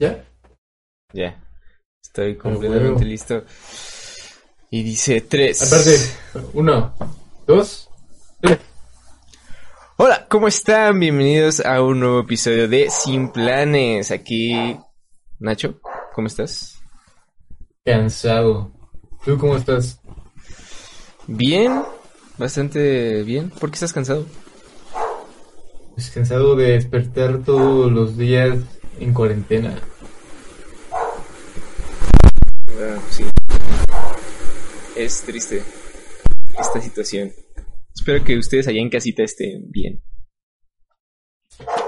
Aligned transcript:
¿Ya? 0.00 0.24
Ya. 1.12 1.42
Estoy 2.00 2.36
completamente 2.36 3.04
listo. 3.04 3.42
Y 4.70 4.84
dice 4.84 5.22
tres. 5.22 5.60
Aparte, 5.60 6.46
uno, 6.52 6.94
dos, 7.48 7.90
tres. 8.40 8.58
Hola, 9.96 10.24
¿cómo 10.28 10.46
están? 10.46 11.00
Bienvenidos 11.00 11.58
a 11.66 11.82
un 11.82 11.98
nuevo 11.98 12.20
episodio 12.20 12.68
de 12.68 12.90
Sin 12.90 13.32
Planes. 13.32 14.12
Aquí, 14.12 14.78
Nacho, 15.40 15.80
¿cómo 16.14 16.28
estás? 16.28 16.78
Cansado. 17.84 18.70
¿Tú 19.24 19.36
cómo 19.36 19.56
estás? 19.56 20.00
Bien, 21.26 21.82
bastante 22.36 23.24
bien. 23.24 23.50
¿Por 23.50 23.70
qué 23.70 23.74
estás 23.74 23.92
cansado? 23.92 24.24
Pues 25.94 26.08
cansado 26.12 26.54
de 26.54 26.74
despertar 26.74 27.42
todos 27.42 27.90
los 27.90 28.16
días 28.16 28.58
en 29.00 29.14
cuarentena. 29.14 29.78
Ah, 32.80 32.98
sí. 33.10 33.24
Es 34.96 35.22
triste 35.22 35.62
esta 36.58 36.80
situación. 36.80 37.32
Espero 37.94 38.24
que 38.24 38.36
ustedes 38.38 38.68
allá 38.68 38.80
en 38.80 38.90
casita 38.90 39.22
estén 39.22 39.70
bien. 39.70 40.02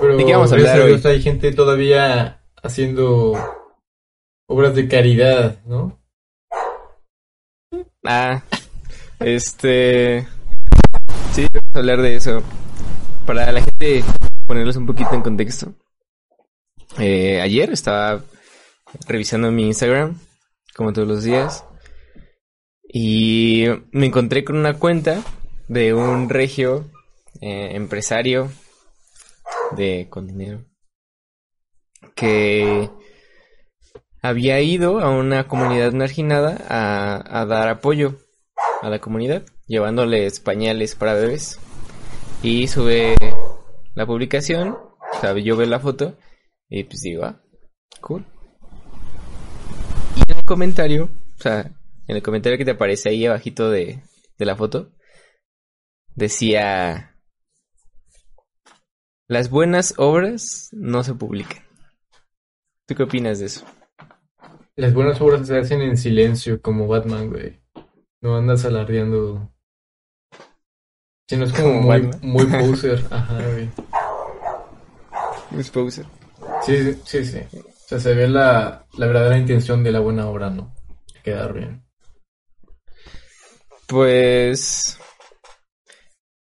Pero 0.01 0.17
¿De 0.17 0.25
qué 0.25 0.33
vamos 0.33 0.53
a 0.53 0.57
hablar 0.57 0.87
Dios, 0.87 1.07
hay 1.07 1.23
gente 1.23 1.53
todavía 1.53 2.43
haciendo 2.63 3.35
obras 4.49 4.75
de 4.75 4.89
caridad, 4.89 5.63
¿no? 5.65 6.01
Ah, 8.05 8.43
este... 9.21 10.27
Sí, 11.33 11.47
vamos 11.53 11.75
a 11.75 11.79
hablar 11.79 12.03
de 12.03 12.17
eso. 12.17 12.43
Para 13.27 13.53
la 13.53 13.63
gente 13.63 14.03
ponerlos 14.47 14.77
un 14.77 14.87
poquito 14.87 15.15
en 15.15 15.23
contexto. 15.23 15.75
Eh, 17.03 17.41
ayer 17.41 17.71
estaba 17.73 18.23
revisando 19.09 19.51
mi 19.51 19.67
Instagram, 19.67 20.19
como 20.77 20.93
todos 20.93 21.09
los 21.09 21.25
días, 21.25 21.65
y 22.83 23.65
me 23.91 24.05
encontré 24.05 24.45
con 24.45 24.59
una 24.59 24.75
cuenta 24.75 25.23
de 25.67 25.95
un 25.95 26.29
regio 26.29 26.91
eh, 27.41 27.71
empresario 27.73 28.51
de 29.79 30.09
con 30.11 30.27
dinero 30.27 30.67
que 32.15 32.91
había 34.21 34.61
ido 34.61 35.01
a 35.01 35.09
una 35.09 35.49
comunidad 35.49 35.93
marginada 35.93 36.59
a, 36.69 37.41
a 37.41 37.47
dar 37.47 37.71
apoyo 37.71 38.19
a 38.83 38.91
la 38.91 38.99
comunidad, 38.99 39.43
llevándoles 39.67 40.39
pañales 40.41 40.97
para 40.97 41.15
bebés. 41.15 41.59
Y 42.43 42.69
sube 42.69 43.15
la 43.95 44.05
publicación, 44.05 44.77
o 45.15 45.21
sea, 45.23 45.33
yo 45.39 45.57
veo 45.57 45.67
la 45.67 45.81
foto 45.81 46.15
y 46.71 46.85
pues 46.85 47.03
digo, 47.03 47.25
ah, 47.25 47.43
cool. 48.01 48.25
Y 50.17 50.31
en 50.33 50.39
el 50.39 50.45
comentario, 50.45 51.11
o 51.39 51.43
sea, 51.43 51.73
en 52.07 52.17
el 52.17 52.23
comentario 52.23 52.57
que 52.57 52.65
te 52.65 52.71
aparece 52.71 53.09
ahí 53.09 53.27
abajito 53.27 53.71
de, 53.71 54.03
de 54.39 54.45
la 54.47 54.57
foto, 54.57 54.93
decía, 56.15 57.17
las 59.29 59.51
buenas 59.51 59.95
obras 59.99 60.69
no 60.73 61.03
se 61.03 61.15
publican. 61.15 61.63
¿Tú 62.87 62.95
qué 62.95 63.03
opinas 63.03 63.41
de 63.41 63.47
eso? 63.47 63.67
Las 64.77 64.95
buenas 64.95 65.21
obras 65.21 65.47
se 65.47 65.59
hacen 65.59 65.83
en 65.83 65.97
silencio, 65.97 66.63
como 66.63 66.87
Batman, 66.87 67.31
güey. 67.31 67.61
No 68.23 68.37
andas 68.37 68.65
alardeando. 68.65 69.53
Si 71.29 71.37
no 71.37 71.45
es 71.45 71.53
como, 71.53 71.65
Como 71.65 71.81
muy, 71.83 72.01
Batman. 72.01 72.21
muy 72.23 72.47
poser. 72.47 73.05
Ajá, 73.11 73.39
güey. 73.47 73.69
Miss 75.51 75.71
Poser. 75.71 76.07
Sí, 76.65 76.95
sí, 77.05 77.25
sí. 77.25 77.39
O 77.57 77.89
sea, 77.89 77.99
se 77.99 78.15
ve 78.15 78.29
la, 78.29 78.87
la 78.97 79.07
verdadera 79.07 79.39
intención 79.39 79.83
de 79.83 79.93
la 79.93 80.01
buena 80.01 80.29
obra, 80.29 80.51
¿no? 80.51 80.75
Quedar 81.23 81.53
bien. 81.55 81.83
Pues, 83.87 84.99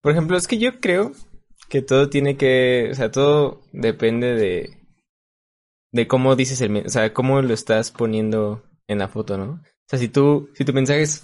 por 0.02 0.12
ejemplo, 0.12 0.38
es 0.38 0.48
que 0.48 0.58
yo 0.58 0.80
creo 0.80 1.12
que 1.70 1.82
todo 1.82 2.10
tiene 2.10 2.38
que, 2.38 2.90
o 2.92 2.96
sea, 2.96 3.12
todo 3.12 3.62
depende 3.74 4.34
de, 4.34 4.78
de 5.92 6.08
cómo 6.08 6.36
dices 6.36 6.62
el, 6.62 6.86
o 6.86 6.90
sea, 6.90 7.14
cómo 7.14 7.42
lo 7.42 7.54
estás 7.54 7.92
poniendo 7.92 8.64
en 8.88 9.00
la 9.00 9.08
foto, 9.08 9.38
¿no? 9.38 9.52
O 9.54 9.90
sea, 9.90 10.00
si 10.00 10.08
tú, 10.08 10.50
si 10.56 10.66
tu 10.66 10.74
mensaje 10.74 11.04
es 11.04 11.24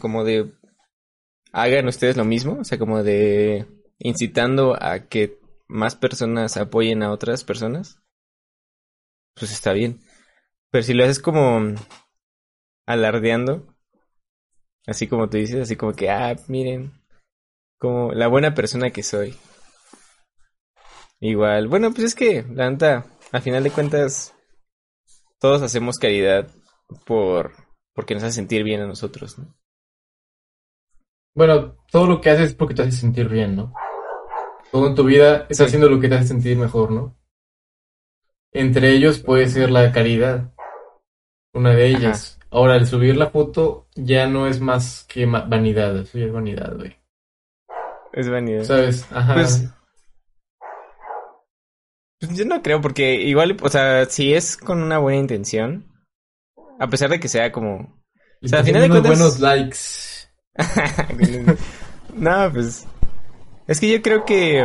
como 0.00 0.24
de, 0.24 0.52
hagan 1.52 1.88
ustedes 1.88 2.16
lo 2.16 2.24
mismo, 2.24 2.58
o 2.60 2.64
sea, 2.64 2.78
como 2.78 3.02
de 3.02 3.66
incitando 3.98 4.76
a 4.80 5.08
que 5.08 5.38
más 5.66 5.96
personas 5.96 6.56
apoyen 6.56 7.02
a 7.02 7.10
otras 7.10 7.44
personas, 7.44 7.98
pues 9.38 9.52
está 9.52 9.72
bien. 9.72 10.00
Pero 10.70 10.82
si 10.82 10.94
lo 10.94 11.04
haces 11.04 11.20
como 11.20 11.74
alardeando, 12.86 13.74
Así 14.88 15.06
como 15.06 15.28
tú 15.28 15.36
dices, 15.36 15.60
así 15.60 15.76
como 15.76 15.92
que, 15.92 16.08
ah, 16.08 16.34
miren, 16.48 16.94
como 17.78 18.14
la 18.14 18.26
buena 18.26 18.54
persona 18.54 18.88
que 18.90 19.02
soy. 19.02 19.36
Igual, 21.20 21.68
bueno, 21.68 21.90
pues 21.90 22.04
es 22.04 22.14
que, 22.14 22.42
la 22.54 22.70
neta, 22.70 23.04
a 23.30 23.40
final 23.42 23.62
de 23.62 23.70
cuentas, 23.70 24.34
todos 25.40 25.60
hacemos 25.60 25.98
caridad 25.98 26.48
por, 27.04 27.52
porque 27.92 28.14
nos 28.14 28.22
hace 28.22 28.36
sentir 28.36 28.64
bien 28.64 28.80
a 28.80 28.86
nosotros, 28.86 29.38
¿no? 29.38 29.54
Bueno, 31.34 31.76
todo 31.92 32.06
lo 32.06 32.22
que 32.22 32.30
haces 32.30 32.48
es 32.50 32.54
porque 32.54 32.72
te 32.74 32.80
hace 32.80 32.92
sentir 32.92 33.28
bien, 33.28 33.56
¿no? 33.56 33.74
Todo 34.72 34.86
en 34.86 34.94
tu 34.94 35.04
vida 35.04 35.42
está 35.50 35.64
Sí. 35.64 35.68
haciendo 35.68 35.90
lo 35.90 36.00
que 36.00 36.08
te 36.08 36.14
hace 36.14 36.28
sentir 36.28 36.56
mejor, 36.56 36.92
¿no? 36.92 37.17
Entre 38.52 38.90
ellos 38.92 39.18
puede 39.20 39.48
ser 39.48 39.70
la 39.70 39.92
caridad. 39.92 40.52
Una 41.54 41.70
de 41.74 41.88
ellas. 41.88 42.38
Ahora, 42.50 42.76
el 42.76 42.86
subir 42.86 43.16
la 43.16 43.30
foto 43.30 43.86
ya 43.94 44.26
no 44.26 44.46
es 44.46 44.60
más 44.60 45.04
que 45.08 45.26
vanidad. 45.26 45.96
Eso 45.98 46.18
ya 46.18 46.26
es 46.26 46.32
vanidad, 46.32 46.74
güey. 46.76 46.96
Es 48.12 48.28
vanidad. 48.30 48.64
¿Sabes? 48.64 49.06
Ajá. 49.12 49.34
Pues, 49.34 49.68
Pues 52.20 52.36
yo 52.36 52.44
no 52.46 52.62
creo, 52.62 52.80
porque 52.80 53.14
igual, 53.14 53.56
o 53.62 53.68
sea, 53.68 54.04
si 54.06 54.34
es 54.34 54.56
con 54.56 54.82
una 54.82 54.98
buena 54.98 55.18
intención, 55.20 55.92
a 56.80 56.88
pesar 56.88 57.10
de 57.10 57.20
que 57.20 57.28
sea 57.28 57.52
como... 57.52 58.02
O 58.42 58.48
sea, 58.48 58.60
al 58.60 58.64
final 58.64 58.82
de 58.82 58.88
unos 58.88 59.00
cuentas- 59.02 59.18
buenos 59.18 59.40
likes. 59.40 59.78
no, 62.14 62.50
pues. 62.52 62.86
Es 63.66 63.80
que 63.80 63.90
yo 63.92 64.00
creo 64.02 64.24
que 64.24 64.64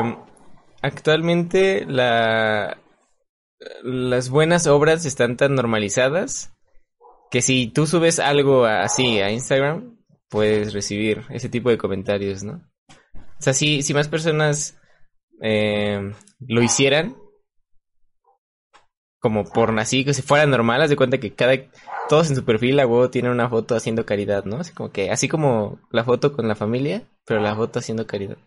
actualmente 0.81 1.85
la. 1.85 2.77
Las 3.83 4.29
buenas 4.29 4.67
obras 4.67 5.05
están 5.05 5.37
tan 5.37 5.55
normalizadas 5.55 6.53
que 7.31 7.41
si 7.41 7.67
tú 7.67 7.87
subes 7.87 8.19
algo 8.19 8.65
así 8.65 9.19
a 9.19 9.31
Instagram, 9.31 9.97
puedes 10.29 10.73
recibir 10.73 11.23
ese 11.29 11.49
tipo 11.49 11.69
de 11.69 11.77
comentarios, 11.77 12.43
¿no? 12.43 12.61
O 12.89 13.41
sea, 13.43 13.53
si, 13.53 13.81
si 13.81 13.93
más 13.93 14.07
personas 14.07 14.79
eh, 15.41 16.13
lo 16.39 16.61
hicieran, 16.61 17.15
como 19.19 19.45
por 19.45 19.77
así, 19.79 20.03
que 20.03 20.13
si 20.13 20.21
fuera 20.21 20.45
normal, 20.45 20.81
haz 20.81 20.89
de 20.89 20.95
cuenta 20.95 21.17
que 21.17 21.33
cada, 21.33 21.53
todos 22.09 22.29
en 22.29 22.35
su 22.35 22.43
perfil 22.45 22.79
a 22.79 22.85
huevo 22.87 23.09
tienen 23.09 23.31
una 23.31 23.49
foto 23.49 23.75
haciendo 23.75 24.05
caridad, 24.05 24.45
¿no? 24.45 24.57
Así 24.57 24.73
como 24.73 24.91
que, 24.91 25.11
así 25.11 25.27
como 25.27 25.79
la 25.91 26.03
foto 26.03 26.33
con 26.33 26.47
la 26.47 26.55
familia, 26.55 27.03
pero 27.25 27.39
la 27.39 27.55
foto 27.55 27.79
haciendo 27.79 28.05
caridad. 28.05 28.37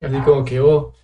Así 0.00 0.18
como 0.20 0.44
que, 0.44 0.60
oh, 0.60 0.94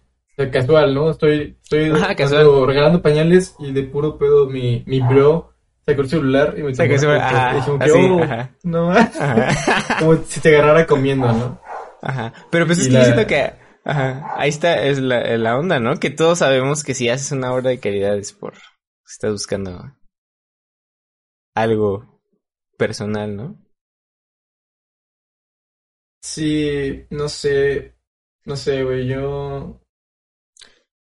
sea, 0.42 0.50
casual, 0.50 0.94
¿no? 0.94 1.10
Estoy, 1.10 1.56
estoy 1.62 1.90
Ajá, 1.90 2.14
dando- 2.14 2.66
regalando 2.66 3.02
pañales 3.02 3.54
y 3.58 3.72
de 3.72 3.82
puro 3.84 4.18
pedo 4.18 4.46
mi, 4.48 4.82
mi 4.86 5.00
bro 5.00 5.52
sacó 5.86 6.02
el 6.02 6.08
celular 6.08 6.54
y 6.58 6.62
me 6.62 6.74
Sacó 6.74 6.92
el 6.94 6.98
celular, 7.00 7.20
ajá, 7.22 7.58
Y 7.58 7.62
como 7.62 7.78
que, 7.78 7.84
así, 7.84 7.98
oh, 8.10 8.22
ajá. 8.22 8.56
no, 8.62 8.90
Ajá. 8.92 9.96
como 9.98 10.16
si 10.24 10.40
te 10.40 10.48
agarrara 10.56 10.86
comiendo, 10.86 11.32
¿no? 11.32 11.60
Ajá. 12.02 12.32
Pero 12.50 12.66
pues 12.66 12.78
es 12.78 12.86
Y 12.86 12.88
que 12.90 12.94
la- 12.94 13.00
yo 13.00 13.04
siento 13.06 13.26
que, 13.26 13.52
ajá, 13.84 14.34
ahí 14.36 14.48
está, 14.48 14.82
es 14.84 14.98
la, 15.00 15.36
la 15.36 15.58
onda, 15.58 15.80
¿no? 15.80 15.96
Que 15.98 16.10
todos 16.10 16.38
sabemos 16.38 16.84
que 16.84 16.94
si 16.94 17.08
haces 17.08 17.32
una 17.32 17.52
obra 17.52 17.70
de 17.70 17.80
caridad 17.80 18.16
es 18.16 18.32
por, 18.32 18.54
estás 19.06 19.32
buscando 19.32 19.96
algo 21.54 22.20
personal, 22.78 23.36
¿no? 23.36 23.58
Sí, 26.22 27.06
no 27.10 27.28
sé, 27.28 27.96
no 28.44 28.56
sé, 28.56 28.84
güey, 28.84 29.06
yo 29.08 29.81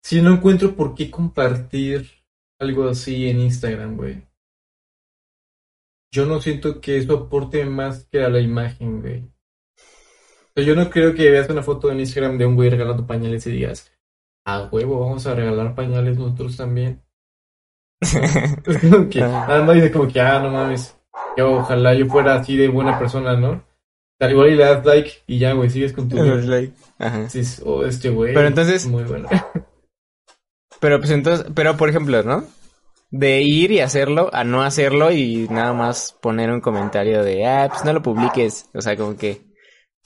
sí 0.07 0.21
no 0.21 0.33
encuentro 0.35 0.73
por 0.73 0.95
qué 0.95 1.11
compartir 1.11 2.09
algo 2.59 2.87
así 2.87 3.29
en 3.29 3.41
Instagram, 3.41 3.97
güey. 3.97 4.23
Yo 6.13 6.25
no 6.25 6.39
siento 6.39 6.79
que 6.79 6.97
eso 6.97 7.13
aporte 7.15 7.65
más 7.65 8.05
que 8.05 8.23
a 8.23 8.29
la 8.29 8.39
imagen, 8.39 9.01
güey. 9.01 9.19
O 9.25 10.51
sea, 10.55 10.63
yo 10.63 10.75
no 10.75 10.89
creo 10.89 11.13
que 11.13 11.29
veas 11.29 11.49
una 11.49 11.61
foto 11.61 11.91
en 11.91 11.99
Instagram 11.99 12.37
de 12.37 12.45
un 12.45 12.55
güey 12.55 12.69
regalando 12.69 13.05
pañales 13.05 13.45
y 13.47 13.51
digas, 13.51 13.91
a 14.45 14.63
huevo, 14.71 15.01
vamos 15.01 15.27
a 15.27 15.35
regalar 15.35 15.75
pañales 15.75 16.17
nosotros 16.17 16.55
también. 16.55 17.03
Es 18.65 18.77
como 18.79 19.09
que, 19.09 19.21
Ah. 19.23 19.45
nada 19.47 19.63
más 19.63 19.75
dice 19.75 19.91
como 19.91 20.07
que, 20.07 20.21
ah, 20.21 20.39
no 20.41 20.49
mames, 20.51 20.95
yo 21.35 21.51
ojalá 21.57 21.93
yo 21.95 22.05
fuera 22.05 22.35
así 22.35 22.55
de 22.55 22.69
buena 22.69 22.97
persona, 22.97 23.35
¿no? 23.35 23.63
Tal 24.19 24.31
igual 24.31 24.51
y 24.51 24.55
le 24.55 24.63
das 24.63 24.85
like 24.85 25.11
y 25.27 25.37
ya, 25.37 25.51
güey, 25.53 25.69
sigues 25.69 25.91
con 25.93 26.07
tu. 26.07 26.15
Like. 26.15 26.73
Ajá. 26.97 27.23
Dices, 27.23 27.61
oh, 27.65 27.85
este 27.85 28.09
güey. 28.09 28.33
Pero 28.33 28.47
entonces- 28.47 28.85
es 28.85 28.87
Muy 28.87 29.03
bueno. 29.03 29.27
Pero 30.79 30.99
pues 30.99 31.11
entonces, 31.11 31.47
pero 31.53 31.77
por 31.77 31.89
ejemplo, 31.89 32.21
¿no? 32.23 32.43
de 33.09 33.41
ir 33.41 33.71
y 33.71 33.79
hacerlo 33.79 34.29
a 34.33 34.43
no 34.43 34.63
hacerlo 34.63 35.11
y 35.11 35.47
nada 35.49 35.73
más 35.73 36.15
poner 36.21 36.51
un 36.51 36.61
comentario 36.61 37.23
de, 37.23 37.45
ah, 37.45 37.69
pues 37.69 37.85
no 37.85 37.93
lo 37.93 38.01
publiques. 38.01 38.69
O 38.73 38.81
sea, 38.81 38.97
como 38.97 39.15
que 39.15 39.41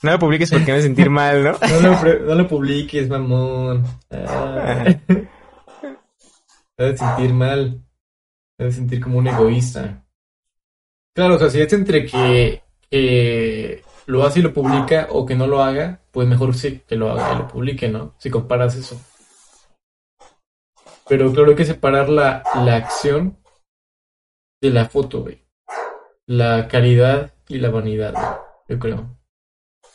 no 0.02 0.12
lo 0.12 0.18
publiques 0.18 0.50
porque 0.50 0.66
me 0.66 0.72
voy 0.72 0.80
a 0.80 0.82
sentir 0.82 1.10
mal, 1.10 1.42
¿no? 1.42 1.52
No 1.52 1.80
lo, 1.80 2.18
no 2.20 2.34
lo 2.34 2.48
publiques, 2.48 3.08
mamón. 3.08 3.84
Ah. 4.10 4.84
Te 6.76 6.96
sentir 6.96 7.32
mal. 7.32 7.82
Te 8.56 8.70
sentir 8.70 9.00
como 9.00 9.18
un 9.18 9.26
egoísta. 9.26 10.04
Claro, 11.14 11.34
o 11.34 11.38
sea, 11.38 11.50
si 11.50 11.60
es 11.60 11.72
entre 11.72 12.06
que, 12.06 12.62
que 12.90 13.82
lo 14.06 14.24
hace 14.24 14.38
y 14.38 14.42
lo 14.42 14.54
publica 14.54 15.08
o 15.10 15.26
que 15.26 15.34
no 15.34 15.46
lo 15.46 15.62
haga, 15.62 16.00
pues 16.10 16.26
mejor 16.26 16.54
sí 16.54 16.80
que 16.86 16.96
lo 16.96 17.10
haga 17.10 17.34
y 17.34 17.38
lo 17.38 17.48
publique, 17.48 17.88
¿no? 17.88 18.14
Si 18.18 18.30
comparas 18.30 18.74
eso. 18.76 18.98
Pero 21.08 21.32
claro, 21.32 21.50
hay 21.50 21.56
que 21.56 21.64
separar 21.64 22.08
la, 22.08 22.42
la 22.64 22.76
acción 22.76 23.38
de 24.60 24.70
la 24.70 24.88
foto, 24.88 25.22
güey. 25.22 25.44
La 26.26 26.68
caridad 26.68 27.34
y 27.48 27.58
la 27.58 27.70
vanidad, 27.70 28.12
güey, 28.14 28.26
yo 28.68 28.78
creo. 28.78 29.18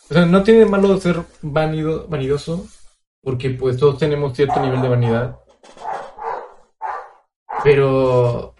O 0.09 0.13
sea, 0.13 0.25
no 0.25 0.43
tiene 0.43 0.61
de 0.61 0.65
malo 0.65 0.97
ser 0.97 1.23
vanido, 1.41 2.07
vanidoso, 2.07 2.65
porque 3.21 3.49
pues 3.51 3.77
todos 3.77 3.97
tenemos 3.97 4.35
cierto 4.35 4.59
nivel 4.59 4.81
de 4.81 4.89
vanidad. 4.89 5.39
Pero 7.63 8.55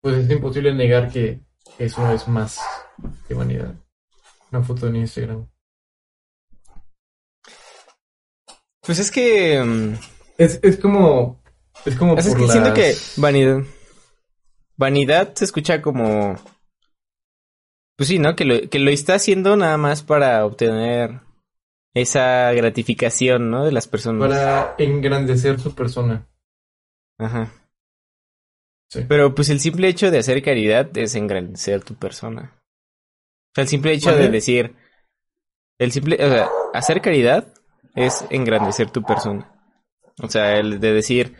pues 0.00 0.16
es 0.18 0.30
imposible 0.30 0.72
negar 0.74 1.10
que 1.10 1.40
eso 1.78 2.10
es 2.12 2.28
más 2.28 2.60
que 3.26 3.34
vanidad. 3.34 3.74
Una 4.52 4.62
foto 4.62 4.86
en 4.86 4.96
Instagram. 4.96 5.48
Pues 8.80 8.98
es 8.98 9.10
que... 9.10 9.62
mm, 9.62 9.94
Es, 10.38 10.60
es 10.62 10.78
como. 10.78 11.42
Es 11.84 11.96
como 11.96 12.16
es 12.16 12.28
por 12.28 12.38
que 12.38 12.48
siento 12.48 12.74
que 12.74 12.94
vanidad... 13.16 13.62
Vanidad 14.76 15.34
se 15.34 15.44
escucha 15.44 15.80
como... 15.80 16.36
Pues 17.96 18.08
sí, 18.08 18.18
¿no? 18.18 18.36
Que 18.36 18.44
lo, 18.44 18.68
que 18.68 18.78
lo 18.78 18.90
está 18.90 19.14
haciendo 19.14 19.56
nada 19.56 19.78
más 19.78 20.02
para 20.02 20.44
obtener 20.44 21.20
esa 21.94 22.52
gratificación, 22.52 23.50
¿no? 23.50 23.64
De 23.64 23.72
las 23.72 23.88
personas. 23.88 24.28
Para 24.28 24.74
engrandecer 24.78 25.58
su 25.58 25.74
persona. 25.74 26.28
Ajá. 27.18 27.52
Sí. 28.90 29.06
Pero 29.08 29.34
pues 29.34 29.48
el 29.48 29.60
simple 29.60 29.88
hecho 29.88 30.10
de 30.10 30.18
hacer 30.18 30.42
caridad 30.42 30.96
es 30.98 31.14
engrandecer 31.14 31.82
tu 31.82 31.94
persona. 31.94 32.52
O 33.52 33.54
sea, 33.54 33.62
el 33.62 33.68
simple 33.68 33.92
hecho 33.92 34.14
de 34.14 34.28
decir... 34.28 34.74
El 35.78 35.92
simple... 35.92 36.16
O 36.16 36.28
sea, 36.28 36.48
hacer 36.74 37.00
caridad 37.00 37.54
es 37.94 38.26
engrandecer 38.28 38.90
tu 38.90 39.02
persona. 39.02 39.50
O 40.22 40.28
sea, 40.28 40.58
el 40.58 40.80
de 40.80 40.92
decir, 40.92 41.34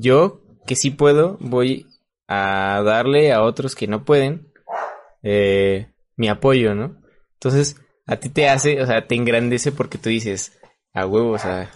yo 0.00 0.42
que 0.66 0.76
sí 0.76 0.90
puedo, 0.90 1.36
voy 1.40 1.86
a 2.28 2.82
darle 2.84 3.32
a 3.32 3.42
otros 3.42 3.74
que 3.74 3.86
no 3.86 4.04
pueden 4.04 4.52
eh, 5.22 5.92
mi 6.16 6.28
apoyo, 6.28 6.74
¿no? 6.74 7.00
Entonces, 7.34 7.76
a 8.06 8.16
ti 8.16 8.28
te 8.30 8.48
hace, 8.48 8.80
o 8.82 8.86
sea, 8.86 9.06
te 9.06 9.14
engrandece 9.14 9.72
porque 9.72 9.98
tú 9.98 10.08
dices, 10.08 10.58
a 10.92 11.06
huevo, 11.06 11.32
o 11.32 11.38
sea, 11.38 11.70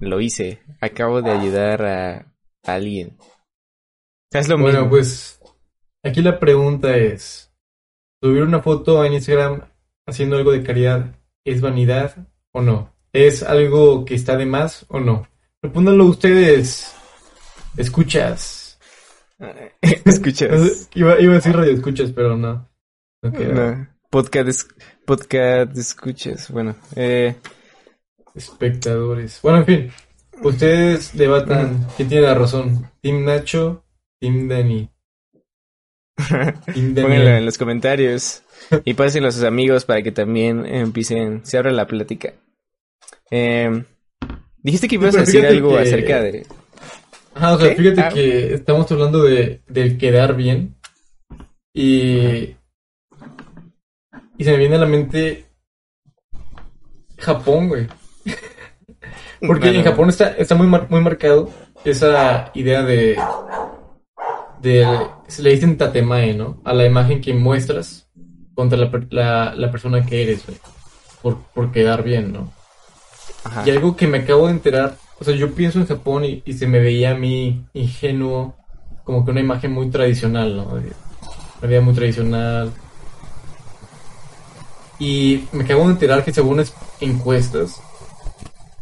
lo 0.00 0.20
hice, 0.20 0.60
acabo 0.80 1.22
de 1.22 1.30
ayudar 1.30 1.84
a, 1.84 2.16
a 2.64 2.74
alguien. 2.74 3.16
Es 4.32 4.48
lo 4.48 4.56
Bueno, 4.56 4.86
mismo. 4.86 4.90
pues 4.90 5.40
aquí 6.02 6.22
la 6.22 6.38
pregunta 6.38 6.96
es: 6.96 7.52
¿subir 8.20 8.42
una 8.42 8.62
foto 8.62 9.04
en 9.04 9.14
Instagram 9.14 9.62
haciendo 10.06 10.36
algo 10.36 10.52
de 10.52 10.62
caridad 10.62 11.14
es 11.44 11.60
vanidad 11.60 12.28
o 12.52 12.62
no? 12.62 12.94
¿Es 13.12 13.42
algo 13.42 14.04
que 14.04 14.14
está 14.14 14.36
de 14.36 14.46
más 14.46 14.86
o 14.88 15.00
no? 15.00 15.28
Respóndanlo 15.62 16.06
ustedes. 16.06 16.94
Escuchas. 17.76 18.78
Escuchas. 19.80 20.88
Iba, 20.94 21.20
iba 21.20 21.32
a 21.32 21.36
decir 21.36 21.54
radio 21.56 21.72
escuchas, 21.72 22.12
pero 22.12 22.36
no. 22.36 22.68
Queda. 23.22 23.74
No, 23.76 23.88
podcast, 24.10 24.70
podcast 25.06 25.76
escuchas. 25.76 26.50
Bueno, 26.50 26.76
eh, 26.96 27.36
Espectadores. 28.34 29.40
Bueno, 29.42 29.58
en 29.58 29.66
fin. 29.66 29.92
Ustedes 30.42 31.16
debatan 31.16 31.86
quién 31.96 32.08
tiene 32.08 32.26
la 32.26 32.34
razón. 32.34 32.90
Team 33.00 33.24
Nacho, 33.24 33.84
Team 34.20 34.48
Dani. 34.48 34.90
Pónganlo 36.28 37.28
en 37.28 37.44
los 37.46 37.58
comentarios 37.58 38.42
y 38.84 38.94
pásenlo 38.94 39.28
a 39.28 39.32
sus 39.32 39.44
amigos 39.44 39.84
para 39.84 40.02
que 40.02 40.12
también 40.12 40.66
empiecen, 40.66 41.44
se 41.44 41.58
abra 41.58 41.70
la 41.72 41.86
plática. 41.86 42.34
Eh, 43.30 43.84
dijiste 44.58 44.88
que 44.88 44.96
ibas 44.96 45.16
a 45.16 45.20
decir 45.20 45.46
algo 45.46 45.70
que- 45.70 45.78
acerca 45.78 46.20
de... 46.22 46.46
Ajá, 47.34 47.54
o 47.54 47.58
sea, 47.60 47.74
fíjate 47.74 48.00
Ah. 48.00 48.08
que 48.10 48.54
estamos 48.54 48.90
hablando 48.92 49.22
de, 49.22 49.62
del 49.68 49.96
quedar 49.98 50.34
bien. 50.36 50.74
Y. 51.74 52.56
Y 54.38 54.44
se 54.44 54.50
me 54.52 54.56
viene 54.58 54.76
a 54.76 54.80
la 54.80 54.86
mente. 54.86 55.46
Japón, 57.18 57.68
güey. 57.68 57.86
Porque 59.40 59.66
Bueno, 59.66 59.78
en 59.78 59.84
Japón 59.84 60.08
está, 60.08 60.28
está 60.32 60.54
muy, 60.54 60.66
mar- 60.66 60.86
muy 60.90 61.00
marcado 61.00 61.50
esa 61.84 62.50
idea 62.54 62.82
de. 62.82 63.18
de 64.60 64.86
se 65.28 65.42
le 65.42 65.50
dicen 65.50 65.76
tatemae, 65.76 66.34
¿no? 66.34 66.60
A 66.64 66.72
la 66.74 66.84
imagen 66.86 67.20
que 67.20 67.32
muestras 67.34 68.08
contra 68.54 68.76
la, 68.78 68.90
la, 69.10 69.54
la 69.54 69.70
persona 69.70 70.04
que 70.04 70.22
eres, 70.22 70.44
güey. 70.46 70.58
Por, 71.22 71.38
por 71.54 71.72
quedar 71.72 72.02
bien, 72.02 72.32
¿no? 72.32 72.52
ajá. 73.44 73.62
Y 73.66 73.70
algo 73.70 73.96
que 73.96 74.06
me 74.08 74.18
acabo 74.18 74.46
de 74.46 74.52
enterar, 74.52 74.96
o 75.22 75.24
sea, 75.24 75.36
yo 75.36 75.54
pienso 75.54 75.78
en 75.78 75.86
Japón 75.86 76.24
y, 76.24 76.42
y 76.44 76.52
se 76.52 76.66
me 76.66 76.80
veía 76.80 77.12
a 77.12 77.14
mí 77.14 77.64
ingenuo, 77.74 78.56
como 79.04 79.24
que 79.24 79.30
una 79.30 79.40
imagen 79.40 79.70
muy 79.72 79.88
tradicional, 79.88 80.56
¿no? 80.56 80.64
Una 80.64 81.68
vida 81.68 81.80
muy 81.80 81.94
tradicional. 81.94 82.72
Y 84.98 85.44
me 85.52 85.62
acabo 85.62 85.84
de 85.86 85.92
enterar 85.92 86.24
que 86.24 86.32
según 86.32 86.58
es- 86.58 86.74
encuestas, 87.00 87.80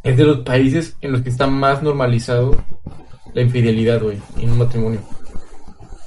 es 0.02 0.16
de 0.16 0.25
los 0.25 0.38
países 0.40 0.96
en 1.02 1.12
los 1.12 1.20
que 1.20 1.28
está 1.28 1.46
más 1.46 1.82
normalizado 1.82 2.56
la 3.34 3.43
infidelidad, 3.43 4.00
güey, 4.02 4.19
en 4.38 4.50
un 4.52 4.58
matrimonio. 4.58 5.00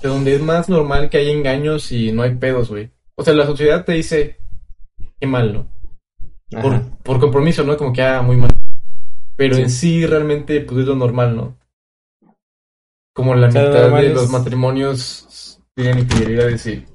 De 0.02 0.10
donde 0.10 0.36
es 0.36 0.42
más 0.42 0.68
normal 0.68 1.10
que 1.10 1.20
haya 1.20 1.32
engaños 1.32 1.92
y 1.92 2.12
no 2.12 2.24
hay 2.24 2.36
pedos, 2.36 2.70
güey. 2.70 2.92
O 3.16 3.24
sea, 3.24 3.34
la 3.36 3.46
sociedad 3.46 3.86
te 3.86 3.94
dice, 3.94 4.38
qué 5.20 5.28
mal, 5.28 5.54
¿no? 5.54 5.68
por, 6.62 6.82
por 7.04 7.20
compromiso, 7.20 7.64
¿no? 7.64 7.78
Como 7.78 7.94
que 7.94 8.02
ah, 8.04 8.22
muy 8.22 8.36
mal. 8.36 8.50
Pero 9.44 9.56
Sí. 9.56 9.62
en 9.64 9.70
sí 9.70 10.06
realmente 10.06 10.62
pues 10.62 10.80
es 10.82 10.86
lo 10.88 10.96
normal, 10.96 11.36
¿no? 11.36 11.58
Como 13.14 13.36
la 13.36 13.48
O 13.48 13.52
sea, 13.52 13.64
lo 13.64 13.70
mitad 13.90 13.98
de 14.00 14.08
es- 14.08 14.14
los 14.14 14.30
matrimonios 14.30 15.60
tienen 15.76 16.00
infidelidades 16.00 16.66
y 16.68 16.86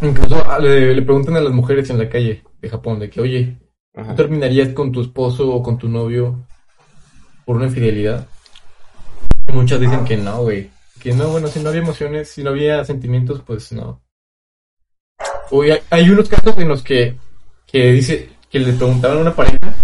incluso 0.00 0.42
ah, 0.50 0.58
le, 0.58 0.94
le 0.94 1.02
preguntan 1.02 1.36
a 1.36 1.40
las 1.40 1.52
mujeres 1.52 1.88
en 1.90 1.98
la 1.98 2.08
calle 2.08 2.42
de 2.60 2.68
Japón 2.68 2.98
de 2.98 3.08
que, 3.08 3.20
oye, 3.20 3.56
¿tú 3.94 4.00
Ajá. 4.00 4.14
terminarías 4.16 4.70
con 4.70 4.90
tu 4.90 5.00
esposo 5.00 5.48
o 5.50 5.62
con 5.62 5.78
tu 5.78 5.88
novio 5.88 6.44
por 7.44 7.56
una 7.56 7.66
infidelidad? 7.66 8.26
Y 9.48 9.52
muchas 9.52 9.80
dicen 9.80 10.04
que 10.04 10.16
no, 10.16 10.42
güey. 10.42 10.70
Que 11.00 11.12
no, 11.12 11.28
bueno, 11.28 11.46
si 11.48 11.60
no 11.60 11.68
había 11.68 11.82
emociones, 11.82 12.28
si 12.30 12.42
no 12.42 12.50
había 12.50 12.84
sentimientos, 12.84 13.42
pues 13.46 13.72
no. 13.72 14.00
O 15.50 15.62
hay, 15.62 15.78
hay 15.90 16.10
unos 16.10 16.28
casos 16.28 16.56
en 16.58 16.68
los 16.68 16.82
que, 16.82 17.16
que 17.66 17.92
dice 17.92 18.30
que 18.50 18.58
le 18.60 18.72
preguntaban 18.72 19.18
a 19.18 19.20
una 19.20 19.34
pareja 19.36 19.74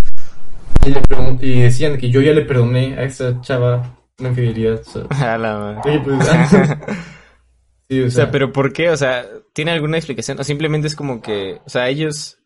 y, 0.86 0.90
le 0.90 1.02
pregun- 1.02 1.38
y 1.42 1.60
decían 1.60 1.98
que 1.98 2.10
yo 2.10 2.20
ya 2.20 2.32
le 2.32 2.42
perdoné 2.42 2.96
a 2.98 3.02
esa 3.04 3.40
chava 3.40 3.96
una 4.18 4.28
infidelidad. 4.30 4.80
o 4.80 5.14
sea, 5.14 5.34
A 5.34 5.38
la 5.38 5.58
madre. 5.58 5.80
oye, 5.90 6.00
pues, 6.00 6.28
ah, 6.28 6.78
sí, 7.88 8.00
o 8.02 8.10
sea, 8.10 8.30
pero 8.30 8.52
¿por 8.52 8.72
qué? 8.72 8.90
O 8.90 8.96
sea, 8.96 9.26
¿tiene 9.52 9.70
alguna 9.72 9.96
explicación? 9.96 10.38
¿O 10.40 10.44
simplemente 10.44 10.86
es 10.88 10.96
como 10.96 11.20
que, 11.22 11.60
o 11.64 11.68
sea, 11.68 11.88
ellos... 11.88 12.38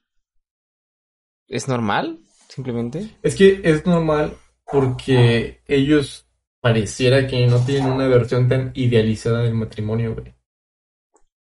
¿Es 1.49 1.69
normal? 1.69 2.19
Simplemente. 2.49 3.17
Es 3.23 3.35
que 3.37 3.61
es 3.65 3.85
normal 3.87 4.35
porque 4.71 5.63
ellos 5.67 6.27
pareciera 6.63 7.27
que 7.27 7.47
no 7.47 7.59
tienen 7.65 7.91
una 7.91 8.07
versión 8.09 8.49
tan 8.49 8.71
idealizada 8.75 9.41
del 9.41 9.55
matrimonio, 9.55 10.15
güey. 10.15 10.35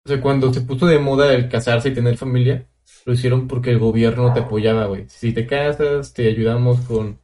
O 0.06 0.10
sea, 0.10 0.20
cuando 0.20 0.54
se 0.54 0.62
puso 0.62 0.86
de 0.88 1.00
moda 1.00 1.34
el 1.34 1.48
casarse 1.48 1.90
y 1.90 1.94
tener 1.94 2.18
familia, 2.18 2.68
lo 3.06 3.14
hicieron 3.14 3.48
porque 3.48 3.72
el 3.72 3.80
gobierno 3.80 4.34
te 4.34 4.42
apoyaba, 4.42 4.86
güey. 4.86 5.06
Si 5.08 5.34
te 5.34 5.46
casas, 5.46 6.14
te 6.14 6.28
ayudamos 6.28 6.82
con, 6.82 7.20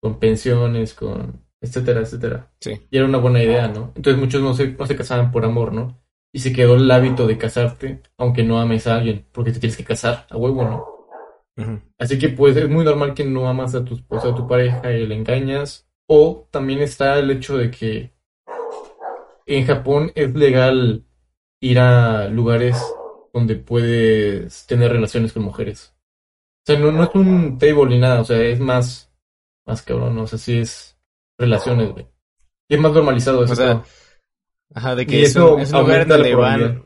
con 0.00 0.18
pensiones, 0.18 0.94
con 0.94 1.42
etcétera, 1.60 2.00
etcétera. 2.00 2.50
Sí. 2.60 2.72
Y 2.90 2.96
era 2.96 3.06
una 3.06 3.18
buena 3.18 3.42
idea, 3.42 3.68
¿no? 3.68 3.92
Entonces 3.94 4.20
muchos 4.20 4.42
no 4.42 4.52
se, 4.54 4.72
no 4.72 4.86
se 4.86 4.96
casaban 4.96 5.30
por 5.30 5.44
amor, 5.44 5.72
¿no? 5.72 6.02
Y 6.34 6.40
se 6.40 6.52
quedó 6.52 6.74
el 6.74 6.90
hábito 6.90 7.26
de 7.26 7.38
casarte, 7.38 8.00
aunque 8.18 8.42
no 8.42 8.58
ames 8.60 8.86
a 8.86 8.96
alguien, 8.96 9.26
porque 9.32 9.52
te 9.52 9.60
tienes 9.60 9.76
que 9.76 9.84
casar, 9.84 10.26
a 10.28 10.36
huevo, 10.36 10.64
¿no? 10.64 10.92
Así 11.98 12.18
que 12.18 12.30
pues 12.30 12.56
es 12.56 12.68
muy 12.68 12.84
normal 12.84 13.14
que 13.14 13.24
no 13.24 13.46
amas 13.46 13.74
a 13.74 13.84
tu 13.84 13.94
esposa 13.94 14.28
o 14.28 14.32
a 14.32 14.34
tu 14.34 14.48
pareja 14.48 14.92
y 14.92 15.06
le 15.06 15.14
engañas. 15.14 15.86
O 16.08 16.48
también 16.50 16.80
está 16.80 17.18
el 17.18 17.30
hecho 17.30 17.56
de 17.58 17.70
que 17.70 18.10
en 19.46 19.66
Japón 19.66 20.12
es 20.14 20.34
legal 20.34 21.04
ir 21.60 21.78
a 21.78 22.28
lugares 22.28 22.82
donde 23.32 23.56
puedes 23.56 24.66
tener 24.66 24.92
relaciones 24.92 25.32
con 25.32 25.42
mujeres. 25.44 25.94
O 26.62 26.66
sea, 26.66 26.78
no, 26.78 26.92
no 26.92 27.04
es 27.04 27.10
un 27.14 27.58
table 27.58 27.86
ni 27.86 27.98
nada, 27.98 28.20
o 28.20 28.24
sea, 28.24 28.40
es 28.42 28.60
más, 28.60 29.10
más 29.66 29.82
cabrón, 29.82 30.14
¿no? 30.14 30.22
o 30.22 30.26
sea, 30.26 30.38
sí 30.38 30.58
es 30.58 30.96
relaciones, 31.38 31.90
güey. 31.92 32.06
Y 32.68 32.74
es 32.74 32.80
más 32.80 32.92
normalizado 32.92 33.42
eso. 33.44 33.52
O 33.52 33.56
sea. 33.56 33.82
Ajá, 34.74 34.94
de 34.94 35.06
que 35.06 35.16
Y 35.18 35.22
es 35.22 35.30
eso 35.30 35.56
un, 35.56 35.60
es 35.60 35.72
un 35.72 35.80
lugar 35.80 36.06
donde 36.06 36.34
van, 36.34 36.84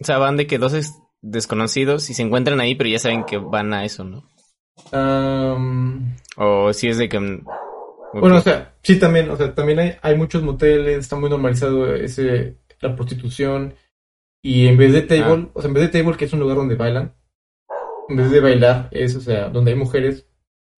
o 0.00 0.04
sea, 0.04 0.18
van 0.18 0.36
de 0.36 0.46
que 0.46 0.58
dos 0.58 0.72
es- 0.72 0.94
desconocidos 1.20 2.10
y 2.10 2.14
se 2.14 2.22
encuentran 2.22 2.60
ahí, 2.60 2.74
pero 2.74 2.90
ya 2.90 2.98
saben 2.98 3.24
que 3.24 3.38
van 3.38 3.72
a 3.72 3.84
eso, 3.84 4.04
¿no? 4.04 4.28
O 6.36 6.72
si 6.72 6.88
es 6.88 6.98
de 6.98 7.08
que... 7.08 7.20
mm, 7.20 7.44
Bueno, 8.14 8.36
o 8.36 8.40
sea, 8.40 8.74
sí 8.82 8.98
también, 8.98 9.30
o 9.30 9.36
sea, 9.36 9.54
también 9.54 9.78
hay, 9.78 9.92
hay 10.02 10.16
muchos 10.16 10.42
moteles, 10.42 10.98
está 10.98 11.16
muy 11.16 11.30
normalizado 11.30 11.94
ese, 11.94 12.58
la 12.80 12.94
prostitución. 12.96 13.74
Y 14.46 14.66
en 14.68 14.76
vez 14.76 14.92
de 14.92 15.00
table, 15.00 15.48
o 15.54 15.60
sea, 15.62 15.68
en 15.68 15.74
vez 15.74 15.90
de 15.90 15.98
table, 15.98 16.16
que 16.18 16.26
es 16.26 16.32
un 16.34 16.40
lugar 16.40 16.58
donde 16.58 16.74
bailan, 16.74 17.14
en 18.10 18.16
vez 18.16 18.30
de 18.30 18.40
bailar, 18.40 18.88
es, 18.92 19.16
o 19.16 19.20
sea, 19.22 19.48
donde 19.48 19.70
hay 19.72 19.76
mujeres 19.78 20.28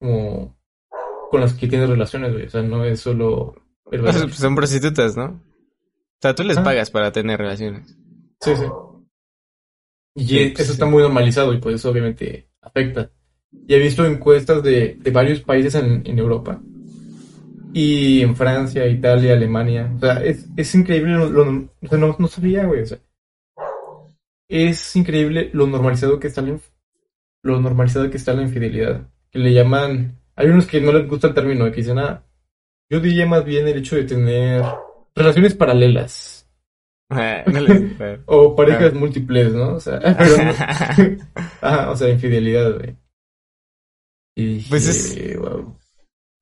como 0.00 0.56
con 1.32 1.40
las 1.40 1.52
que 1.54 1.66
tienes 1.66 1.88
relaciones, 1.88 2.32
güey. 2.32 2.46
O 2.46 2.48
sea, 2.50 2.62
no 2.62 2.84
es 2.84 3.00
solo 3.00 3.56
el 3.90 4.00
O 4.00 4.04
sea, 4.04 4.12
bailar. 4.12 4.30
son 4.32 4.54
prostitutas, 4.54 5.16
¿no? 5.16 5.24
O 5.24 6.18
sea, 6.22 6.32
tú 6.34 6.44
les 6.44 6.56
Ah. 6.58 6.62
pagas 6.62 6.90
para 6.92 7.10
tener 7.10 7.38
relaciones. 7.40 7.96
Sí, 8.40 8.54
sí. 8.54 8.64
Y 10.14 10.24
Sí, 10.28 10.38
eso 10.38 10.54
pues, 10.54 10.70
está 10.70 10.86
muy 10.86 11.02
normalizado 11.02 11.52
y 11.52 11.58
pues 11.58 11.74
eso 11.74 11.90
obviamente 11.90 12.48
afecta. 12.62 13.10
Y 13.66 13.74
he 13.74 13.78
visto 13.80 14.06
encuestas 14.06 14.62
de, 14.62 14.96
de 15.00 15.10
varios 15.10 15.40
países 15.40 15.74
en, 15.74 16.02
en 16.06 16.18
Europa. 16.18 16.60
Y 17.72 18.22
en 18.22 18.34
Francia, 18.36 18.86
Italia, 18.86 19.32
Alemania. 19.34 19.92
O 19.96 19.98
sea, 19.98 20.24
es, 20.24 20.46
es 20.56 20.74
increíble 20.74 21.12
lo, 21.14 21.28
lo- 21.28 21.68
o 21.82 21.88
sea, 21.88 21.98
no, 21.98 22.16
no 22.18 22.28
sabía, 22.28 22.64
güey. 22.64 22.82
O 22.82 22.86
sea, 22.86 22.98
es 24.48 24.94
increíble 24.96 25.50
lo 25.52 25.66
normalizado 25.66 26.18
que 26.20 26.28
está 26.28 26.42
la, 26.42 26.58
lo 27.42 27.60
normalizado 27.60 28.10
que 28.10 28.16
está 28.16 28.32
la 28.34 28.42
infidelidad. 28.42 29.08
Que 29.30 29.38
le 29.38 29.52
llaman, 29.52 30.20
hay 30.36 30.48
unos 30.48 30.66
que 30.66 30.80
no 30.80 30.92
les 30.92 31.08
gusta 31.08 31.28
el 31.28 31.34
término, 31.34 31.64
que 31.70 31.76
dicen, 31.76 31.98
ah, 31.98 32.22
yo 32.90 33.00
diría 33.00 33.26
más 33.26 33.44
bien 33.44 33.66
el 33.68 33.78
hecho 33.78 33.96
de 33.96 34.04
tener 34.04 34.62
relaciones 35.14 35.54
paralelas. 35.54 36.48
Ah, 37.10 37.42
no 37.46 37.60
les- 37.60 38.20
O 38.26 38.54
parejas 38.56 38.94
múltiples, 38.94 39.52
¿no? 39.52 39.74
O 39.74 39.80
sea, 39.80 39.98
no- 41.62 41.90
o 41.90 41.96
sea, 41.96 42.08
infidelidad, 42.08 42.74
güey. 42.76 42.96
Y 44.36 44.60
Pues 44.68 44.86
es- 44.88 45.38
wow. 45.38 45.76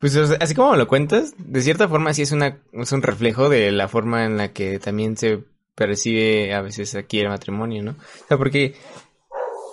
Pues 0.01 0.17
así 0.17 0.55
como 0.55 0.77
lo 0.77 0.87
cuentas, 0.87 1.35
de 1.39 1.61
cierta 1.63 1.89
forma 1.89 2.13
sí 2.13 2.23
es 2.23 2.33
una 2.33 2.61
es 2.73 2.93
un 2.93 3.01
reflejo 3.01 3.49
de 3.49 3.73
la 3.73 3.89
forma 3.89 4.27
en 4.27 4.37
la 4.37 4.53
que 4.53 4.79
también 4.79 5.17
se 5.17 5.43
percibe 5.75 6.55
a 6.55 6.63
veces 6.63 6.95
aquí 6.95 7.21
el 7.21 7.29
matrimonio, 7.29 7.83
¿no? 7.83 7.93
O 7.93 8.27
sea, 8.29 8.39
porque 8.39 8.75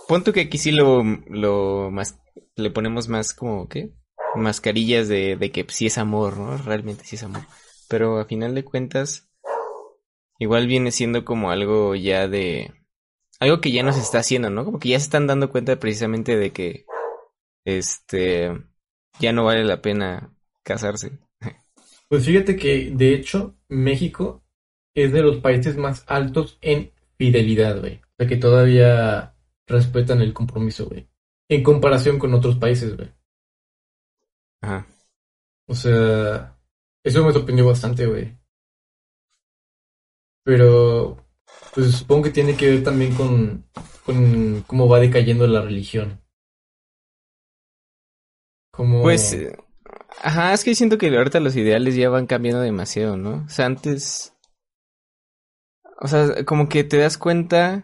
pon 0.08 0.24
tú 0.24 0.34
que 0.34 0.41
aquí 0.41 0.58
sí 0.58 0.72
lo, 0.72 1.03
lo 1.27 1.89
más 1.91 2.20
le 2.55 2.72
ponemos 2.72 3.08
más 3.08 3.34
como 3.34 3.67
¿qué? 3.67 3.93
mascarillas 4.36 5.08
de, 5.08 5.36
de 5.36 5.51
que 5.51 5.65
sí 5.70 5.88
es 5.88 5.98
amor, 5.98 6.38
¿no? 6.38 6.58
Realmente 6.58 7.03
sí 7.05 7.15
es 7.15 7.24
amor. 7.24 7.43
Pero 7.88 8.20
a 8.20 8.25
final 8.25 8.55
de 8.55 8.63
cuentas, 8.63 9.29
igual 10.39 10.67
viene 10.67 10.91
siendo 10.91 11.25
como 11.25 11.51
algo 11.51 11.96
ya 11.96 12.27
de 12.27 12.74
algo 13.39 13.60
que 13.60 13.72
ya 13.72 13.84
no 13.84 13.91
se 13.91 14.01
está 14.01 14.20
haciendo, 14.20 14.50
¿no? 14.50 14.63
Como 14.63 14.79
que 14.79 14.89
ya 14.89 15.00
se 15.00 15.05
están 15.05 15.27
dando 15.27 15.50
cuenta 15.50 15.79
precisamente 15.79 16.38
de 16.38 16.51
que 16.51 16.86
este 17.65 18.51
ya 19.20 19.34
no 19.34 19.46
vale 19.46 19.63
la 19.63 19.81
pena 19.81 20.34
casarse. 20.63 21.20
Pues 22.08 22.25
fíjate 22.25 22.55
que, 22.58 22.91
de 22.93 23.13
hecho, 23.13 23.55
México 23.70 24.40
es 24.93 25.12
de 25.12 25.21
los 25.21 25.38
países 25.38 25.77
más 25.77 26.03
altos 26.07 26.57
en 26.62 26.91
fidelidad, 27.17 27.79
güey. 27.79 27.95
O 27.95 28.15
sea, 28.17 28.27
que 28.27 28.38
todavía 28.38 29.36
respetan 29.67 30.21
el 30.21 30.33
compromiso, 30.33 30.88
güey. 30.88 31.07
En 31.50 31.63
comparación 31.63 32.19
con 32.19 32.33
otros 32.33 32.57
países, 32.57 32.95
güey. 32.95 33.12
Ajá. 34.62 34.88
O 35.67 35.75
sea, 35.75 36.57
eso 37.03 37.25
me 37.25 37.33
sorprendió 37.33 37.65
bastante, 37.65 38.05
güey. 38.05 38.38
Pero, 40.43 41.25
pues 41.74 41.91
supongo 41.91 42.24
que 42.24 42.29
tiene 42.31 42.55
que 42.55 42.69
ver 42.69 42.83
también 42.83 43.13
con, 43.15 43.65
con 44.05 44.62
cómo 44.67 44.88
va 44.88 45.00
decayendo 45.00 45.48
la 45.48 45.62
religión. 45.62 46.19
Como... 48.71 49.01
Pues, 49.01 49.33
eh, 49.33 49.55
ajá, 50.24 50.53
es 50.53 50.63
que 50.63 50.75
siento 50.75 50.98
que 50.98 51.15
ahorita 51.15 51.39
los 51.39 51.55
ideales 51.55 51.95
ya 51.95 52.10
van 52.10 52.25
cambiando 52.27 52.62
demasiado, 52.62 53.17
¿no? 53.17 53.43
O 53.45 53.50
sea, 53.50 53.65
antes, 53.65 54.33
o 56.01 56.08
sea, 56.08 56.43
como 56.46 56.67
que 56.67 56.84
te 56.84 56.98
das 56.98 57.17
cuenta 57.17 57.84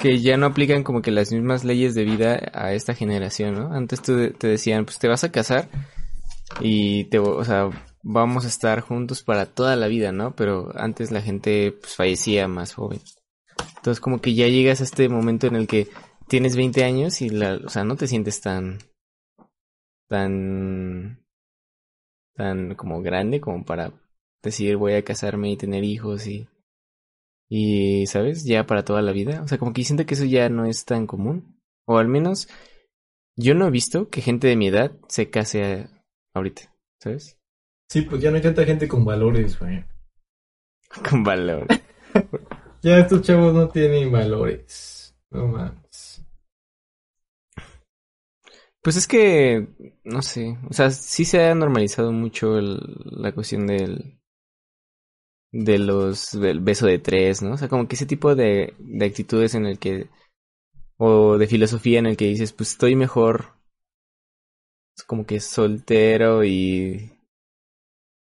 que 0.00 0.20
ya 0.20 0.36
no 0.36 0.46
aplican 0.46 0.82
como 0.82 1.02
que 1.02 1.10
las 1.10 1.32
mismas 1.32 1.64
leyes 1.64 1.94
de 1.94 2.04
vida 2.04 2.50
a 2.52 2.72
esta 2.72 2.94
generación, 2.94 3.54
¿no? 3.54 3.72
Antes 3.72 4.02
tú- 4.02 4.32
te 4.32 4.48
decían, 4.48 4.84
pues 4.84 4.98
te 4.98 5.08
vas 5.08 5.24
a 5.24 5.30
casar 5.32 5.68
y 6.60 7.04
te, 7.04 7.18
o 7.18 7.44
sea, 7.44 7.70
vamos 8.02 8.44
a 8.44 8.48
estar 8.48 8.80
juntos 8.80 9.22
para 9.22 9.46
toda 9.46 9.76
la 9.76 9.86
vida, 9.86 10.12
¿no? 10.12 10.34
Pero 10.34 10.72
antes 10.76 11.10
la 11.10 11.22
gente 11.22 11.72
pues 11.80 11.94
fallecía 11.94 12.48
más 12.48 12.74
joven. 12.74 13.00
Entonces 13.76 14.00
como 14.00 14.20
que 14.20 14.34
ya 14.34 14.48
llegas 14.48 14.80
a 14.80 14.84
este 14.84 15.08
momento 15.08 15.46
en 15.46 15.56
el 15.56 15.66
que 15.66 15.88
tienes 16.28 16.56
20 16.56 16.84
años 16.84 17.20
y 17.22 17.28
la, 17.30 17.60
o 17.64 17.68
sea, 17.68 17.84
no 17.84 17.96
te 17.96 18.06
sientes 18.08 18.40
tan 18.40 18.78
tan 20.08 21.18
tan 22.36 22.74
como 22.74 23.00
grande 23.02 23.40
como 23.40 23.64
para 23.64 23.92
decir 24.42 24.76
voy 24.76 24.94
a 24.94 25.04
casarme 25.04 25.50
y 25.50 25.56
tener 25.56 25.84
hijos 25.84 26.26
y 26.26 26.48
y 27.56 28.06
sabes 28.08 28.44
ya 28.44 28.66
para 28.66 28.84
toda 28.84 29.00
la 29.02 29.12
vida 29.12 29.42
o 29.42 29.48
sea 29.48 29.58
como 29.58 29.72
que 29.72 29.84
siento 29.84 30.06
que 30.06 30.14
eso 30.14 30.24
ya 30.24 30.48
no 30.48 30.64
es 30.64 30.84
tan 30.84 31.06
común 31.06 31.60
o 31.86 31.98
al 31.98 32.08
menos 32.08 32.48
yo 33.36 33.54
no 33.54 33.66
he 33.66 33.70
visto 33.70 34.08
que 34.08 34.22
gente 34.22 34.48
de 34.48 34.56
mi 34.56 34.68
edad 34.68 34.92
se 35.08 35.30
case 35.30 35.64
a- 35.64 36.04
ahorita 36.34 36.74
sabes 37.00 37.38
Sí, 37.88 38.00
pues 38.02 38.20
ya 38.22 38.30
no 38.30 38.36
hay 38.36 38.42
tanta 38.42 38.64
gente 38.64 38.88
con 38.88 39.04
valores, 39.04 39.58
güey. 39.60 39.84
con 41.08 41.22
valor 41.22 41.66
Ya 42.82 42.98
estos 42.98 43.22
chavos 43.22 43.54
no 43.54 43.68
tienen 43.68 44.10
valores. 44.10 45.14
No 45.30 45.46
mames. 45.48 46.24
pues 48.82 48.96
es 48.96 49.06
que 49.06 49.68
no 50.04 50.22
sé 50.22 50.58
o 50.68 50.72
sea 50.72 50.90
sí 50.90 51.24
se 51.24 51.42
ha 51.44 51.54
normalizado 51.54 52.12
mucho 52.12 52.58
el- 52.58 52.80
la 53.04 53.32
cuestión 53.32 53.66
del 53.66 54.18
de 55.54 55.78
los 55.78 56.32
del 56.32 56.60
beso 56.60 56.86
de 56.86 56.98
tres, 56.98 57.40
¿no? 57.42 57.54
O 57.54 57.56
sea, 57.56 57.68
como 57.68 57.86
que 57.86 57.94
ese 57.94 58.06
tipo 58.06 58.34
de, 58.34 58.74
de 58.78 59.06
actitudes 59.06 59.54
en 59.54 59.66
el 59.66 59.78
que 59.78 60.08
o 60.96 61.38
de 61.38 61.46
filosofía 61.46 62.00
en 62.00 62.06
el 62.06 62.16
que 62.16 62.26
dices, 62.26 62.52
pues 62.52 62.72
estoy 62.72 62.96
mejor 62.96 63.54
como 65.06 65.26
que 65.26 65.40
soltero 65.40 66.44
y 66.44 67.12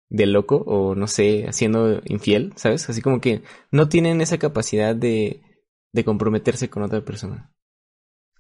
de 0.10 0.26
loco 0.26 0.58
o 0.66 0.96
no 0.96 1.08
sé, 1.08 1.46
haciendo 1.48 2.02
infiel, 2.06 2.54
¿sabes? 2.56 2.90
Así 2.90 3.02
como 3.02 3.20
que 3.20 3.44
no 3.72 3.90
tienen 3.90 4.22
esa 4.22 4.38
capacidad 4.38 4.96
de 4.96 5.42
de 5.94 6.06
comprometerse 6.06 6.70
con 6.70 6.84
otra 6.84 7.04
persona 7.04 7.52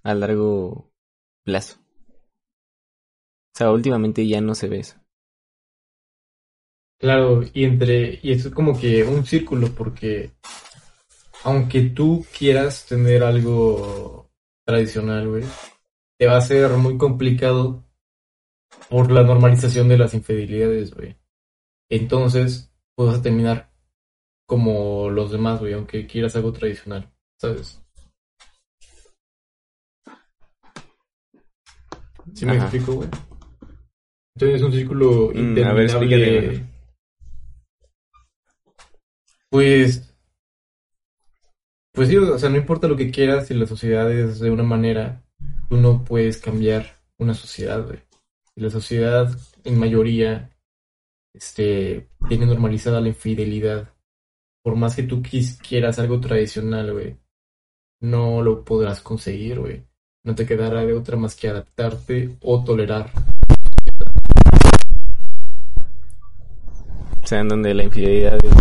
a 0.03 0.13
largo 0.13 0.93
plazo. 1.43 1.79
O 3.53 3.57
sea, 3.57 3.71
últimamente 3.71 4.27
ya 4.27 4.39
no 4.41 4.55
se 4.55 4.69
ve 4.69 4.79
eso. 4.79 4.97
Claro, 6.99 7.43
y 7.53 7.63
entre, 7.63 8.19
y 8.23 8.31
esto 8.31 8.49
es 8.49 8.53
como 8.53 8.79
que 8.79 9.03
un 9.03 9.25
círculo, 9.25 9.69
porque 9.75 10.31
aunque 11.43 11.81
tú 11.83 12.25
quieras 12.37 12.87
tener 12.87 13.23
algo 13.23 14.31
tradicional, 14.65 15.29
güey, 15.29 15.43
te 16.17 16.25
va 16.25 16.37
a 16.37 16.41
ser 16.41 16.71
muy 16.71 16.97
complicado 16.97 17.83
por 18.89 19.11
la 19.11 19.23
normalización 19.23 19.87
de 19.87 19.97
las 19.97 20.13
infidelidades, 20.15 20.93
güey. 20.93 21.15
Entonces, 21.89 22.71
pues 22.95 23.09
vas 23.09 23.19
a 23.19 23.21
terminar 23.21 23.71
como 24.47 25.09
los 25.09 25.31
demás, 25.31 25.59
güey, 25.59 25.73
aunque 25.73 26.07
quieras 26.07 26.35
algo 26.35 26.51
tradicional, 26.51 27.11
¿sabes? 27.39 27.81
¿Sí 32.33 32.45
me 32.45 32.53
Ajá. 32.53 32.63
explico, 32.63 32.93
güey? 32.93 33.09
Entonces 34.35 34.55
es 34.57 34.63
un 34.63 34.71
círculo 34.71 35.31
Mm, 35.33 35.57
a 35.63 35.73
ver, 35.73 35.89
interminable. 35.89 36.76
Pues, 39.49 40.13
pues 41.93 42.09
sí, 42.09 42.17
o 42.17 42.37
sea, 42.37 42.49
no 42.49 42.57
importa 42.57 42.87
lo 42.87 42.97
que 42.97 43.11
quieras, 43.11 43.47
si 43.47 43.53
la 43.53 43.65
sociedad 43.65 44.11
es 44.11 44.39
de 44.39 44.51
una 44.51 44.63
manera, 44.63 45.23
tú 45.69 45.77
no 45.77 46.03
puedes 46.03 46.37
cambiar 46.37 46.97
una 47.17 47.33
sociedad, 47.33 47.85
güey. 47.85 47.99
Y 48.55 48.61
la 48.61 48.69
sociedad, 48.69 49.35
en 49.63 49.79
mayoría, 49.79 50.49
este, 51.33 52.09
tiene 52.27 52.45
normalizada 52.45 52.99
la 52.99 53.09
infidelidad. 53.09 53.93
Por 54.63 54.75
más 54.75 54.95
que 54.95 55.03
tú 55.03 55.21
quieras 55.21 55.99
algo 55.99 56.19
tradicional, 56.19 56.91
güey, 56.91 57.15
no 58.01 58.41
lo 58.41 58.65
podrás 58.65 59.01
conseguir, 59.01 59.59
güey. 59.59 59.83
No 60.23 60.35
te 60.35 60.45
quedará 60.45 60.85
de 60.85 60.93
otra 60.93 61.15
más 61.15 61.35
que 61.35 61.47
adaptarte 61.47 62.37
o 62.41 62.63
tolerar. 62.63 63.11
O 67.23 67.27
sea, 67.27 67.39
en 67.41 67.47
donde 67.47 67.73
la 67.73 67.83
infidelidad 67.83 68.37
es, 68.43 68.51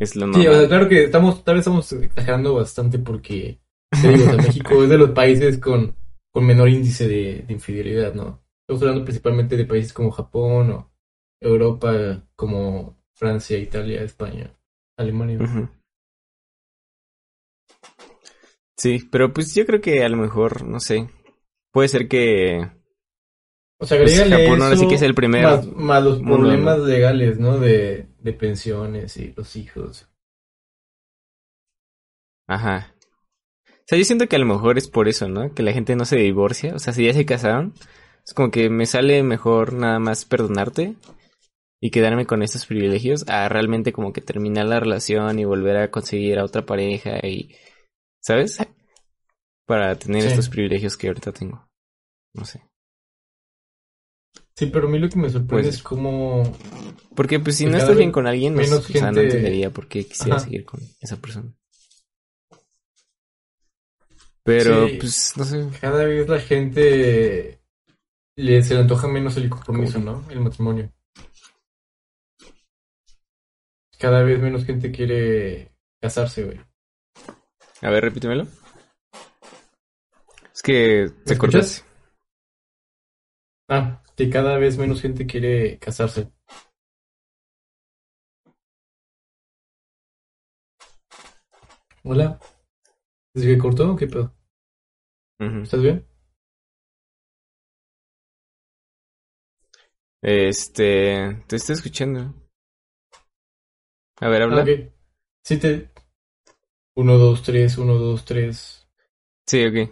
es 0.00 0.16
lo 0.16 0.26
Sí, 0.32 0.46
o 0.48 0.54
sea, 0.54 0.66
normal. 0.66 0.68
claro 0.68 0.88
que 0.88 1.04
estamos, 1.04 1.44
tal 1.44 1.54
vez 1.56 1.60
estamos 1.62 1.92
exagerando 1.92 2.54
bastante 2.54 2.98
porque, 2.98 3.60
te 4.02 4.08
digo, 4.08 4.24
o 4.24 4.28
sea, 4.28 4.36
México 4.38 4.82
es 4.82 4.88
de 4.90 4.98
los 4.98 5.10
países 5.10 5.58
con, 5.58 5.94
con 6.32 6.46
menor 6.46 6.68
índice 6.68 7.06
de, 7.08 7.44
de 7.46 7.52
infidelidad, 7.52 8.14
¿no? 8.14 8.42
Estamos 8.62 8.82
hablando 8.82 9.04
principalmente 9.04 9.56
de 9.56 9.64
países 9.66 9.92
como 9.92 10.10
Japón 10.10 10.70
o 10.70 10.92
Europa 11.40 12.24
como 12.36 12.96
Francia, 13.14 13.58
Italia, 13.58 14.02
España, 14.02 14.52
Alemania. 14.96 15.38
Sí, 18.76 19.08
pero 19.10 19.32
pues 19.32 19.54
yo 19.54 19.66
creo 19.66 19.80
que 19.80 20.04
a 20.04 20.08
lo 20.08 20.16
mejor, 20.16 20.64
no 20.64 20.80
sé, 20.80 21.08
puede 21.72 21.88
ser 21.88 22.08
que... 22.08 22.70
O 23.78 23.86
sea, 23.86 23.98
Pues 23.98 24.18
Japón 24.20 24.62
ahora 24.62 24.76
sí 24.76 24.82
eso, 24.82 24.88
que 24.88 24.94
es 24.96 25.02
el 25.02 25.14
primer 25.14 25.42
más, 25.42 25.66
más 25.66 26.04
los 26.04 26.20
mundo, 26.20 26.48
problemas 26.48 26.78
¿no? 26.78 26.84
legales, 26.86 27.38
¿no? 27.38 27.58
De, 27.58 28.09
de 28.22 28.32
pensiones 28.32 29.16
y 29.16 29.32
los 29.32 29.56
hijos. 29.56 30.08
Ajá. 32.48 32.94
O 33.68 33.82
sea, 33.86 33.98
yo 33.98 34.04
siento 34.04 34.28
que 34.28 34.36
a 34.36 34.38
lo 34.40 34.46
mejor 34.46 34.78
es 34.78 34.88
por 34.88 35.08
eso, 35.08 35.28
¿no? 35.28 35.52
Que 35.54 35.62
la 35.62 35.72
gente 35.72 35.96
no 35.96 36.04
se 36.04 36.16
divorcia. 36.16 36.74
O 36.74 36.78
sea, 36.78 36.92
si 36.92 37.04
ya 37.06 37.12
se 37.12 37.26
casaron, 37.26 37.74
es 38.24 38.34
como 38.34 38.50
que 38.50 38.70
me 38.70 38.86
sale 38.86 39.22
mejor 39.22 39.72
nada 39.72 39.98
más 39.98 40.24
perdonarte 40.24 40.94
y 41.80 41.90
quedarme 41.90 42.26
con 42.26 42.42
estos 42.42 42.66
privilegios 42.66 43.28
a 43.28 43.48
realmente 43.48 43.92
como 43.92 44.12
que 44.12 44.20
terminar 44.20 44.66
la 44.66 44.80
relación 44.80 45.38
y 45.38 45.44
volver 45.44 45.76
a 45.76 45.90
conseguir 45.90 46.38
a 46.38 46.44
otra 46.44 46.66
pareja 46.66 47.18
y, 47.26 47.56
¿sabes? 48.20 48.58
Para 49.66 49.96
tener 49.96 50.22
Sí. 50.22 50.28
estos 50.28 50.48
privilegios 50.48 50.96
que 50.96 51.08
ahorita 51.08 51.32
tengo. 51.32 51.66
No 52.34 52.44
sé. 52.44 52.62
Sí, 54.60 54.66
pero 54.66 54.88
a 54.88 54.90
mí 54.90 54.98
lo 54.98 55.08
que 55.08 55.16
me 55.18 55.30
sorprende 55.30 55.62
Pues- 55.68 55.76
es 55.76 55.82
cómo... 55.82 56.42
Porque 57.16 57.40
pues 57.40 57.56
si 57.56 57.64
Pues 57.64 57.72
no 57.76 57.78
estás 57.78 57.96
bien 57.96 58.12
con 58.12 58.26
alguien, 58.26 58.52
no, 58.54 58.60
menos 58.60 58.80
o 58.90 58.92
sea, 58.92 59.10
no 59.10 59.20
entendería 59.22 59.70
por 59.70 59.88
qué 59.88 60.04
quisiera 60.06 60.36
Ajá. 60.36 60.44
seguir 60.44 60.66
con 60.66 60.80
esa 61.00 61.16
persona. 61.16 61.50
Pero 64.42 64.86
Sí. 64.86 64.96
pues 65.00 65.32
no 65.38 65.44
sé. 65.44 65.66
Cada 65.80 66.04
vez 66.04 66.28
la 66.28 66.40
gente 66.40 67.58
le, 68.36 68.62
se 68.62 68.74
le 68.74 68.80
antoja 68.80 69.08
menos 69.08 69.34
el 69.38 69.48
compromiso. 69.48 69.98
¿no? 69.98 70.26
El 70.30 70.40
matrimonio. 70.40 70.92
Cada 73.98 74.22
vez 74.22 74.38
menos 74.40 74.66
gente 74.66 74.92
quiere 74.92 75.72
casarse, 76.02 76.44
güey. 76.44 76.60
A 77.80 77.88
ver, 77.90 78.04
repítemelo. 78.04 78.46
Es 80.54 80.60
que 80.62 81.04
¿Me 81.16 81.24
te 81.24 81.38
cortas. 81.38 81.82
Ah, 83.70 84.02
que 84.20 84.28
cada 84.28 84.58
vez 84.58 84.76
menos 84.76 85.00
gente 85.00 85.26
quiere 85.26 85.78
casarse. 85.78 86.30
Hola. 92.04 92.38
¿Es 93.34 93.44
que 93.44 93.56
cortó 93.56 93.92
o 93.92 93.96
qué 93.96 94.06
pedo? 94.06 94.34
Ujú. 95.40 95.62
¿Estás 95.62 95.80
bien? 95.80 96.06
Este, 100.22 101.42
te 101.46 101.56
estoy 101.56 101.76
escuchando. 101.76 102.34
A 104.20 104.28
ver, 104.28 104.42
habla. 104.42 104.60
Ah, 104.60 104.64
ok. 104.64 104.92
Sí, 105.42 105.58
te... 105.58 105.90
Uno, 106.94 107.16
dos, 107.16 107.42
tres, 107.42 107.78
uno, 107.78 107.94
dos, 107.94 108.26
tres. 108.26 108.86
Sí, 109.46 109.64
ok. 109.64 109.90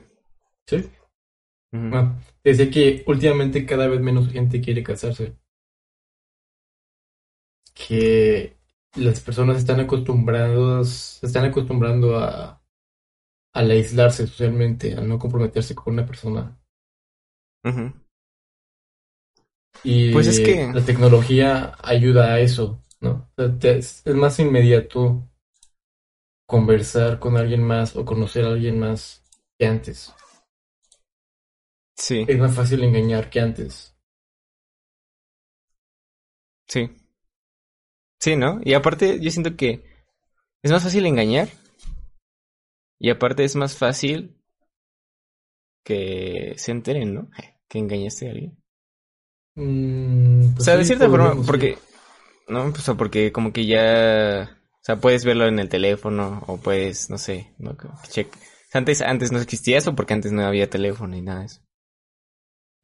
¿Sí? 0.66 0.90
Ah, 1.72 2.16
decía 2.44 2.70
que 2.70 3.04
últimamente 3.06 3.66
cada 3.66 3.88
vez 3.88 4.00
menos 4.00 4.30
gente 4.30 4.60
quiere 4.60 4.82
casarse. 4.82 5.36
Que 7.74 8.56
las 8.96 9.20
personas 9.20 9.58
están 9.58 9.80
acostumbrados, 9.80 10.88
se 11.20 11.26
están 11.26 11.44
acostumbrando 11.46 12.18
a 12.18 12.62
al 13.54 13.70
aislarse 13.70 14.26
socialmente, 14.26 14.94
a 14.94 15.00
no 15.00 15.18
comprometerse 15.18 15.74
con 15.74 15.94
una 15.94 16.06
persona. 16.06 16.58
Y 19.84 20.12
Pues 20.12 20.26
es 20.26 20.40
que- 20.40 20.70
la 20.72 20.84
tecnología 20.84 21.76
ayuda 21.82 22.34
a 22.34 22.40
eso, 22.40 22.80
¿no? 23.00 23.28
Es 23.62 24.02
más 24.06 24.38
inmediato 24.40 25.28
conversar 26.46 27.18
con 27.18 27.36
alguien 27.36 27.62
más 27.62 27.94
o 27.94 28.04
conocer 28.04 28.44
a 28.44 28.48
alguien 28.48 28.80
más 28.80 29.22
que 29.58 29.66
antes. 29.66 30.12
Sí, 32.04 32.28
Es 32.28 32.38
más 32.38 32.54
fácil 32.54 32.84
engañar 32.84 33.28
que 33.28 33.40
antes. 33.40 33.96
sí. 36.68 36.90
Sí, 38.20 38.36
¿no? 38.36 38.60
Y 38.62 38.74
aparte, 38.74 39.18
yo 39.20 39.30
siento 39.30 39.56
que 39.56 39.82
es 40.62 40.72
más 40.72 40.82
fácil 40.84 41.06
engañar. 41.06 41.48
Y 43.00 43.10
aparte 43.10 43.42
es 43.42 43.56
más 43.56 43.76
fácil 43.76 44.36
que 45.84 46.54
se 46.56 46.70
enteren, 46.72 47.14
¿no? 47.14 47.30
Que 47.68 47.78
engañaste 47.78 48.28
a 48.28 48.30
alguien. 48.32 48.56
Mm, 49.56 50.54
O 50.58 50.62
pues 50.62 50.64
sea, 50.64 50.76
de 50.76 50.84
cierta 50.84 51.08
forma, 51.08 51.36
porque, 51.46 51.78
no, 52.48 52.64
pues, 52.70 52.80
o 52.80 52.82
sea, 52.86 52.94
porque 52.96 53.32
como 53.32 53.52
que 53.52 53.66
ya, 53.66 54.58
o 54.74 54.84
sea, 54.84 54.96
puedes 55.00 55.24
verlo 55.24 55.46
en 55.48 55.58
el 55.60 55.68
teléfono 55.70 56.44
o 56.48 56.58
puedes, 56.58 57.10
no 57.10 57.18
sé, 57.18 57.54
no, 57.58 57.76
check. 58.10 58.28
Antes, 58.72 59.02
antes 59.02 59.32
no 59.32 59.40
existía 59.40 59.78
eso 59.78 59.94
porque 59.96 60.14
antes 60.14 60.32
no 60.32 60.44
había 60.46 60.70
teléfono 60.70 61.16
y 61.16 61.22
nada 61.22 61.40
de 61.40 61.46
eso. 61.46 61.60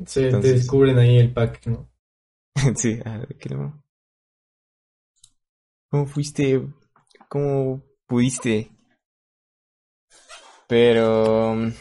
Se 0.07 0.31
te 0.31 0.53
descubren 0.53 0.99
ahí 0.99 1.19
el 1.19 1.33
pack, 1.33 1.67
¿no? 1.67 1.91
sí, 2.77 2.99
ah, 3.05 3.27
¿qué 3.39 3.51
no? 3.51 3.83
¿Cómo 5.91 6.07
fuiste? 6.07 6.67
¿Cómo 7.29 7.83
pudiste? 8.07 8.71
Pero 10.67 11.55
mm, 11.55 11.73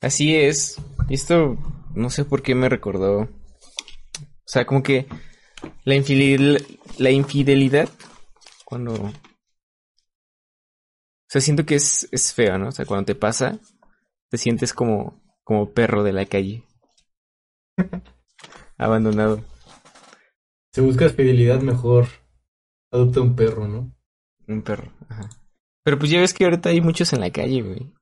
así 0.00 0.34
es. 0.34 0.80
Y 1.08 1.14
esto 1.14 1.56
no 1.94 2.10
sé 2.10 2.24
por 2.24 2.42
qué 2.42 2.54
me 2.54 2.68
recordó. 2.68 3.20
O 3.20 3.28
sea, 4.46 4.66
como 4.66 4.82
que 4.82 5.06
la 5.84 5.94
infidelidad, 5.94 6.60
la 6.98 7.10
infidelidad 7.10 7.88
cuando 8.64 8.94
o 8.94 9.12
sea, 11.26 11.40
siento 11.40 11.66
que 11.66 11.74
es, 11.74 12.08
es 12.12 12.32
feo, 12.32 12.58
¿no? 12.58 12.68
O 12.68 12.72
sea, 12.72 12.86
cuando 12.86 13.06
te 13.06 13.14
pasa, 13.14 13.58
te 14.28 14.38
sientes 14.38 14.72
como, 14.72 15.23
como 15.44 15.72
perro 15.72 16.02
de 16.02 16.12
la 16.12 16.26
calle. 16.26 16.64
Abandonado. 18.78 19.44
Si 20.72 20.80
buscas 20.80 21.12
fidelidad, 21.12 21.60
mejor 21.60 22.06
adopta 22.92 23.20
un 23.20 23.36
perro, 23.36 23.68
¿no? 23.68 23.94
Un 24.48 24.62
perro, 24.62 24.92
ajá. 25.08 25.28
Pero 25.84 25.98
pues 25.98 26.10
ya 26.10 26.20
ves 26.20 26.34
que 26.34 26.44
ahorita 26.44 26.70
hay 26.70 26.80
muchos 26.80 27.12
en 27.12 27.20
la 27.20 27.30
calle, 27.30 27.62
güey. 27.62 27.92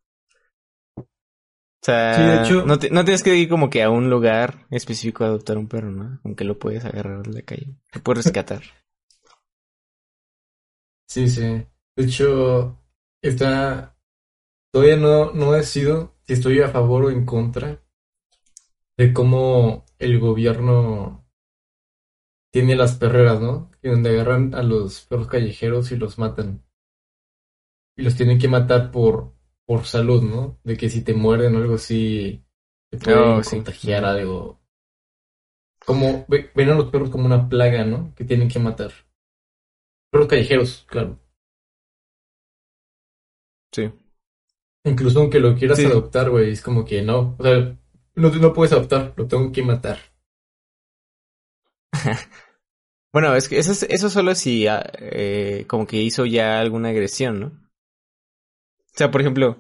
O 0.97 1.85
sea, 1.85 2.15
Sí, 2.15 2.23
de 2.23 2.43
hecho- 2.43 2.65
no, 2.67 2.79
te- 2.79 2.91
no 2.91 3.05
tienes 3.05 3.23
que 3.25 3.35
ir 3.37 3.49
como 3.49 3.69
que 3.69 3.83
a 3.83 3.91
un 3.91 4.09
lugar 4.09 4.67
específico 4.71 5.25
a 5.25 5.27
adoptar 5.27 5.59
un 5.59 5.67
perro, 5.69 5.91
¿no? 5.91 6.21
Aunque 6.25 6.45
lo 6.45 6.59
puedes 6.59 6.85
agarrar 6.85 7.23
de 7.27 7.33
la 7.33 7.43
calle. 7.43 7.77
Lo 7.93 8.03
puedes 8.03 8.25
rescatar. 8.25 8.63
Sí, 11.09 11.29
sí. 11.29 11.43
De 11.43 12.05
hecho, 12.05 12.79
está. 13.23 13.99
Todavía 14.73 14.97
no, 14.97 15.33
no 15.35 15.53
decido 15.53 16.17
si 16.33 16.39
estoy 16.39 16.61
a 16.61 16.69
favor 16.69 17.05
o 17.05 17.11
en 17.11 17.27
contra 17.27 17.79
de 18.97 19.13
cómo 19.13 19.85
el 19.99 20.19
gobierno 20.19 21.27
tiene 22.53 22.77
las 22.77 22.97
perreras, 22.97 23.41
¿no? 23.41 23.71
Y 23.83 23.89
donde 23.89 24.11
agarran 24.11 24.55
a 24.55 24.63
los 24.63 25.01
perros 25.07 25.27
callejeros 25.27 25.91
y 25.91 25.97
los 25.97 26.19
matan. 26.19 26.63
Y 27.97 28.03
los 28.03 28.17
tienen 28.17 28.39
que 28.39 28.49
matar 28.49 28.91
por, 28.91 29.33
por 29.65 29.87
salud, 29.87 30.23
¿no? 30.23 30.59
De 30.63 30.77
que 30.77 30.91
si 30.91 31.03
te 31.03 31.15
muerden 31.15 31.55
o 31.55 31.59
algo 31.59 31.75
así, 31.77 32.45
te 32.91 32.99
pueden 32.99 33.33
Oh, 33.33 33.43
sí. 33.43 33.63
contagiar 33.63 34.05
algo. 34.05 34.61
Como, 35.87 36.25
ve- 36.29 36.51
ven 36.57 36.71
a 36.71 36.75
los 36.75 36.91
perros 36.91 37.11
como 37.11 37.27
una 37.27 37.49
plaga, 37.49 37.85
¿no? 37.85 38.13
Que 38.17 38.25
tienen 38.25 38.49
que 38.49 38.59
matar. 38.59 38.91
Perros 40.11 40.29
callejeros, 40.29 40.85
claro. 40.89 41.19
Sí. 43.73 43.93
Incluso 44.85 45.21
aunque 45.21 45.41
lo 45.41 45.55
quieras 45.57 45.79
Sí. 45.79 45.87
adoptar, 45.87 46.31
güey, 46.31 46.51
es 46.53 46.63
como 46.63 46.85
que 46.85 47.03
no. 47.03 47.37
O 47.39 47.43
sea, 47.43 47.77
no, 48.15 48.31
no 48.31 48.53
puedes 48.53 48.73
adoptar, 48.73 49.13
lo 49.17 49.27
tengo 49.27 49.51
que 49.53 49.63
matar. 49.63 49.99
Bueno, 53.13 53.35
es 53.37 53.49
que 53.49 53.59
eso, 53.59 53.73
es- 53.73 53.85
eso 53.85 54.11
solo 54.11 54.35
si 54.35 54.67
ah, 54.67 54.83
eh, 54.99 55.65
como 55.69 55.87
que 55.87 55.99
hizo 56.03 56.27
ya 56.27 56.61
alguna 56.61 56.91
agresión, 56.91 57.41
¿no? 57.41 57.47
O 57.49 58.97
sea, 58.97 59.11
por 59.11 59.21
ejemplo, 59.21 59.51
o 59.51 59.57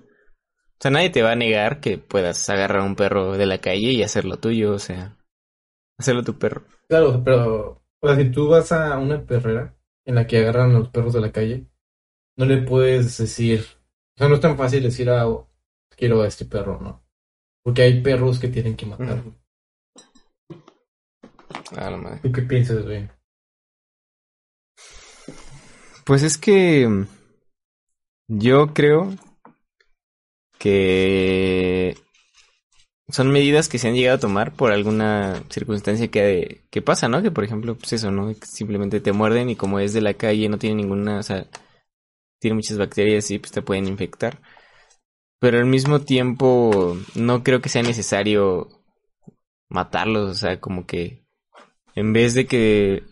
sea, 0.80 0.90
nadie 0.90 1.10
te 1.10 1.22
va 1.22 1.32
a 1.32 1.36
negar 1.36 1.80
que 1.80 1.98
puedas 1.98 2.48
agarrar 2.50 2.80
a 2.80 2.84
un 2.84 2.96
perro 2.96 3.32
de 3.38 3.46
la 3.46 3.58
calle 3.58 3.92
y 3.92 4.02
hacerlo 4.02 4.38
tuyo, 4.38 4.72
o 4.74 4.78
sea, 4.78 5.18
hacerlo 5.98 6.24
tu 6.24 6.38
perro. 6.38 6.64
Claro, 6.88 7.22
pero, 7.24 7.82
o 8.00 8.06
sea, 8.08 8.16
si 8.16 8.30
tú 8.30 8.48
vas 8.48 8.72
a 8.72 8.98
una 8.98 9.24
perrera 9.24 9.76
en 10.04 10.16
la 10.16 10.26
que 10.26 10.38
agarran 10.38 10.74
a 10.74 10.78
los 10.80 10.88
perros 10.90 11.12
de 11.14 11.20
la 11.20 11.32
calle, 11.32 11.66
no 12.36 12.46
le 12.46 12.58
puedes 12.62 13.18
decir, 13.18 13.64
o 14.14 14.18
sea, 14.18 14.28
no 14.28 14.34
es 14.34 14.40
tan 14.40 14.56
fácil 14.56 14.82
decir, 14.82 15.08
ah, 15.10 15.26
quiero 15.96 16.22
a 16.22 16.28
este 16.28 16.44
perro, 16.44 16.80
¿no? 16.80 17.02
Porque 17.62 17.82
hay 17.82 18.02
perros 18.02 18.38
que 18.38 18.48
tienen 18.48 18.76
que 18.76 18.86
matar. 18.86 19.22
Ah, 21.76 21.90
la 21.90 21.96
madre. 21.96 22.20
¿Tú 22.22 22.32
qué 22.32 22.42
piensas, 22.42 22.84
güey? 22.84 23.08
Pues 26.04 26.22
es 26.22 26.36
que 26.36 27.06
yo 28.28 28.74
creo 28.74 29.14
que 30.58 31.96
son 33.08 33.30
medidas 33.30 33.68
que 33.68 33.78
se 33.78 33.88
han 33.88 33.94
llegado 33.94 34.16
a 34.16 34.20
tomar 34.20 34.54
por 34.54 34.72
alguna 34.72 35.42
circunstancia 35.50 36.08
que, 36.08 36.62
que 36.70 36.82
pasa, 36.82 37.08
¿no? 37.08 37.22
Que 37.22 37.30
por 37.30 37.44
ejemplo, 37.44 37.76
pues 37.76 37.92
eso, 37.92 38.10
¿no? 38.10 38.32
Simplemente 38.42 39.00
te 39.00 39.12
muerden 39.12 39.50
y 39.50 39.56
como 39.56 39.78
es 39.78 39.92
de 39.92 40.00
la 40.00 40.14
calle 40.14 40.48
no 40.48 40.58
tiene 40.58 40.76
ninguna, 40.76 41.18
o 41.18 41.22
sea, 41.22 41.46
tiene 42.42 42.56
muchas 42.56 42.76
bacterias 42.76 43.30
y 43.30 43.38
pues 43.38 43.52
te 43.52 43.62
pueden 43.62 43.86
infectar. 43.86 44.40
Pero 45.38 45.58
al 45.58 45.66
mismo 45.66 46.00
tiempo 46.00 46.98
no 47.14 47.44
creo 47.44 47.60
que 47.60 47.68
sea 47.68 47.82
necesario 47.82 48.68
matarlos, 49.68 50.30
o 50.30 50.34
sea, 50.34 50.60
como 50.60 50.84
que 50.84 51.24
en 51.94 52.12
vez 52.12 52.34
de 52.34 52.46
que 52.46 53.04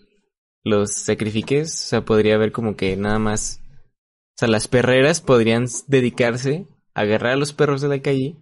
los 0.65 0.93
sacrifiques, 0.93 1.73
o 1.73 1.89
sea, 1.89 2.05
podría 2.05 2.35
haber 2.35 2.51
como 2.51 2.77
que 2.77 2.97
nada 2.97 3.21
más, 3.21 3.63
o 3.71 4.37
sea, 4.37 4.49
las 4.49 4.67
perreras 4.67 5.21
podrían 5.21 5.67
dedicarse 5.87 6.67
a 6.95 7.03
agarrar 7.03 7.35
a 7.35 7.37
los 7.37 7.53
perros 7.53 7.81
de 7.81 7.89
la 7.89 8.03
calle 8.03 8.37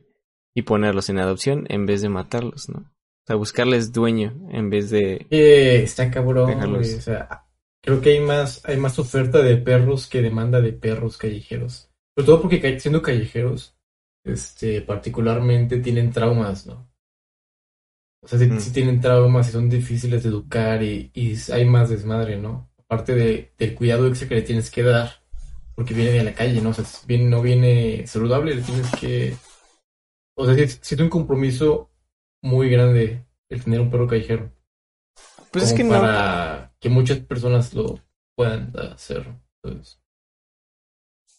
y 0.55 0.62
ponerlos 0.62 1.11
en 1.11 1.18
adopción 1.18 1.66
en 1.68 1.85
vez 1.85 2.01
de 2.01 2.09
matarlos, 2.09 2.70
¿no? 2.70 2.79
O 2.79 3.27
sea, 3.27 3.37
buscarles 3.37 3.92
dueño 3.92 4.48
en 4.51 4.70
vez 4.70 4.88
de... 4.88 5.27
Eh, 5.29 5.83
está 5.83 6.11
cabrón, 6.11 6.74
o 6.74 6.83
sea, 6.83 7.47
creo 7.88 8.03
que 8.03 8.11
hay 8.11 8.20
más, 8.20 8.61
hay 8.66 8.77
más 8.77 8.98
oferta 8.98 9.40
de 9.40 9.57
perros 9.57 10.09
que 10.09 10.20
demanda 10.20 10.61
de 10.61 10.74
perros 10.74 11.16
callejeros. 11.16 11.88
Sobre 12.14 12.27
todo 12.27 12.42
porque 12.42 12.81
siendo 12.81 13.01
callejeros, 13.01 13.79
este, 14.24 14.83
particularmente 14.83 15.79
tienen 15.79 16.12
traumas, 16.12 16.66
¿no? 16.66 16.87
O 18.22 18.29
sea, 18.29 18.38
si, 18.38 18.44
mm. 18.44 18.72
tienen 18.74 19.01
traumas 19.01 19.48
y 19.48 19.53
son 19.53 19.70
difíciles 19.70 20.22
de 20.22 20.29
educar 20.29 20.83
y, 20.83 21.11
hay 21.51 21.64
más 21.64 21.88
desmadre, 21.88 22.37
¿no? 22.37 22.70
Aparte 22.77 23.14
de, 23.14 23.55
del 23.57 23.74
cuidado 23.74 24.07
extra 24.07 24.29
que 24.29 24.35
le 24.35 24.42
tienes 24.42 24.70
que 24.70 24.83
dar, 24.83 25.22
porque 25.74 25.94
viene 25.94 26.11
de 26.11 26.24
la 26.24 26.35
calle, 26.35 26.61
¿no? 26.61 26.70
O 26.70 26.74
sea, 26.74 26.85
no 27.20 27.40
viene 27.40 28.07
saludable, 28.07 28.55
le 28.55 28.61
tienes 28.61 28.90
que... 29.01 29.35
O 30.35 30.44
sea, 30.44 30.55
si, 30.55 30.94
es 30.94 31.01
un 31.01 31.09
compromiso 31.09 31.90
muy 32.42 32.68
grande 32.68 33.24
el 33.48 33.64
tener 33.64 33.81
un 33.81 33.90
perro 33.90 34.07
callejero. 34.07 34.53
Pues 35.51 35.64
es 35.64 35.72
que 35.72 35.87
para 35.87 36.57
que 36.80 36.88
muchas 36.88 37.18
personas 37.20 37.74
lo 37.74 38.00
puedan 38.34 38.72
hacer. 38.76 39.26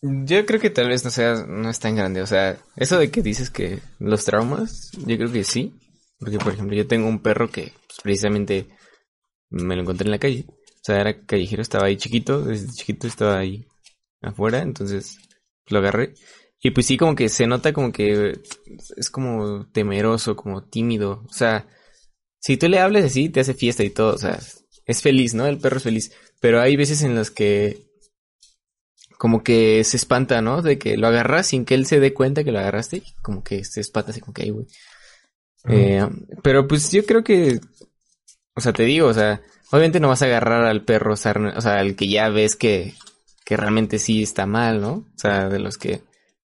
Yo 0.01 0.45
creo 0.45 0.59
que 0.59 0.69
tal 0.69 0.87
vez 0.87 1.03
no 1.03 1.11
sea, 1.11 1.45
no 1.45 1.69
es 1.69 1.79
tan 1.79 1.95
grande. 1.95 2.21
O 2.21 2.27
sea, 2.27 2.57
eso 2.75 2.97
de 2.97 3.11
que 3.11 3.21
dices 3.21 3.49
que 3.49 3.79
los 3.99 4.25
traumas, 4.25 4.91
yo 5.05 5.17
creo 5.17 5.31
que 5.31 5.43
sí. 5.43 5.73
Porque, 6.19 6.37
por 6.37 6.53
ejemplo, 6.53 6.75
yo 6.75 6.87
tengo 6.87 7.07
un 7.07 7.21
perro 7.21 7.49
que 7.49 7.73
pues, 7.87 7.99
precisamente 8.03 8.67
me 9.49 9.75
lo 9.75 9.81
encontré 9.81 10.05
en 10.05 10.11
la 10.11 10.19
calle. 10.19 10.45
O 10.49 10.83
sea, 10.83 10.99
era 10.99 11.25
callejero, 11.25 11.61
estaba 11.61 11.85
ahí 11.87 11.97
chiquito, 11.97 12.41
desde 12.41 12.73
chiquito 12.73 13.07
estaba 13.07 13.39
ahí 13.39 13.65
afuera, 14.21 14.61
entonces 14.61 15.17
lo 15.67 15.79
agarré. 15.79 16.13
Y 16.61 16.71
pues 16.71 16.85
sí, 16.87 16.97
como 16.97 17.15
que 17.15 17.29
se 17.29 17.47
nota 17.47 17.71
como 17.73 17.91
que 17.91 18.41
es 18.97 19.09
como 19.09 19.67
temeroso, 19.71 20.35
como 20.35 20.63
tímido. 20.63 21.23
O 21.29 21.33
sea, 21.33 21.67
si 22.39 22.57
tú 22.57 22.67
le 22.67 22.79
hablas 22.79 23.05
así, 23.05 23.29
te 23.29 23.39
hace 23.39 23.53
fiesta 23.53 23.83
y 23.83 23.89
todo. 23.89 24.15
O 24.15 24.17
sea, 24.17 24.39
es 24.89 25.03
feliz, 25.03 25.35
¿no? 25.35 25.45
El 25.45 25.59
perro 25.59 25.77
es 25.77 25.83
feliz. 25.83 26.11
Pero 26.39 26.59
hay 26.59 26.75
veces 26.75 27.03
en 27.03 27.13
las 27.13 27.29
que 27.29 27.77
como 29.19 29.43
que 29.43 29.83
se 29.83 29.97
espanta, 29.97 30.41
¿no? 30.41 30.63
De 30.63 30.79
que 30.79 30.97
lo 30.97 31.07
agarras 31.07 31.47
sin 31.47 31.63
que 31.63 31.75
él 31.75 31.85
se 31.85 31.99
dé 31.99 32.11
cuenta 32.13 32.43
que 32.43 32.51
lo 32.51 32.57
agarraste. 32.57 33.03
Como 33.21 33.43
que 33.43 33.63
se 33.63 33.81
espanta 33.81 34.09
así 34.09 34.19
como 34.19 34.33
que, 34.33 34.43
ay, 34.43 34.49
güey. 34.49 34.65
Eh, 35.65 36.07
pero 36.41 36.67
pues 36.67 36.91
yo 36.91 37.05
creo 37.05 37.23
que, 37.23 37.59
o 38.55 38.61
sea, 38.61 38.73
te 38.73 38.83
digo, 38.83 39.07
o 39.07 39.13
sea, 39.13 39.43
obviamente 39.69 39.99
no 39.99 40.07
vas 40.07 40.23
a 40.23 40.25
agarrar 40.25 40.65
al 40.65 40.83
perro, 40.83 41.13
o 41.13 41.17
sea, 41.17 41.33
al 41.33 41.95
que 41.95 42.07
ya 42.07 42.29
ves 42.29 42.55
que, 42.55 42.95
que 43.45 43.57
realmente 43.57 43.99
sí 43.99 44.23
está 44.23 44.47
mal, 44.47 44.81
¿no? 44.81 44.91
O 44.93 45.17
sea, 45.17 45.49
de 45.49 45.59
los 45.59 45.77
que 45.77 46.01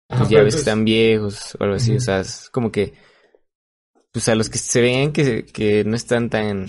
pues, 0.08 0.28
ya 0.28 0.42
ves 0.42 0.54
que 0.54 0.60
están 0.60 0.84
viejos 0.84 1.54
o 1.54 1.62
algo 1.62 1.76
así, 1.76 1.94
o 1.94 2.00
sea, 2.00 2.20
es 2.20 2.48
como 2.50 2.72
que, 2.72 2.94
pues 4.10 4.28
a 4.28 4.34
los 4.34 4.48
que 4.48 4.58
se 4.58 4.80
ven 4.80 5.12
que, 5.12 5.44
que 5.44 5.84
no 5.84 5.94
están 5.94 6.30
tan, 6.30 6.66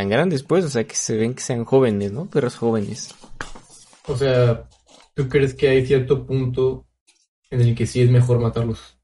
tan 0.00 0.08
grandes, 0.08 0.42
pues, 0.42 0.64
o 0.64 0.70
sea, 0.70 0.84
que 0.84 0.94
se 0.94 1.14
ven 1.14 1.34
que 1.34 1.42
sean 1.42 1.66
jóvenes, 1.66 2.10
¿no? 2.10 2.24
Perros 2.24 2.56
jóvenes. 2.56 3.14
O 4.06 4.16
sea, 4.16 4.66
¿tú 5.14 5.28
crees 5.28 5.52
que 5.52 5.68
hay 5.68 5.84
cierto 5.84 6.26
punto 6.26 6.86
en 7.50 7.60
el 7.60 7.74
que 7.74 7.86
sí 7.86 8.00
es 8.00 8.10
mejor 8.10 8.38
matarlos? 8.38 8.98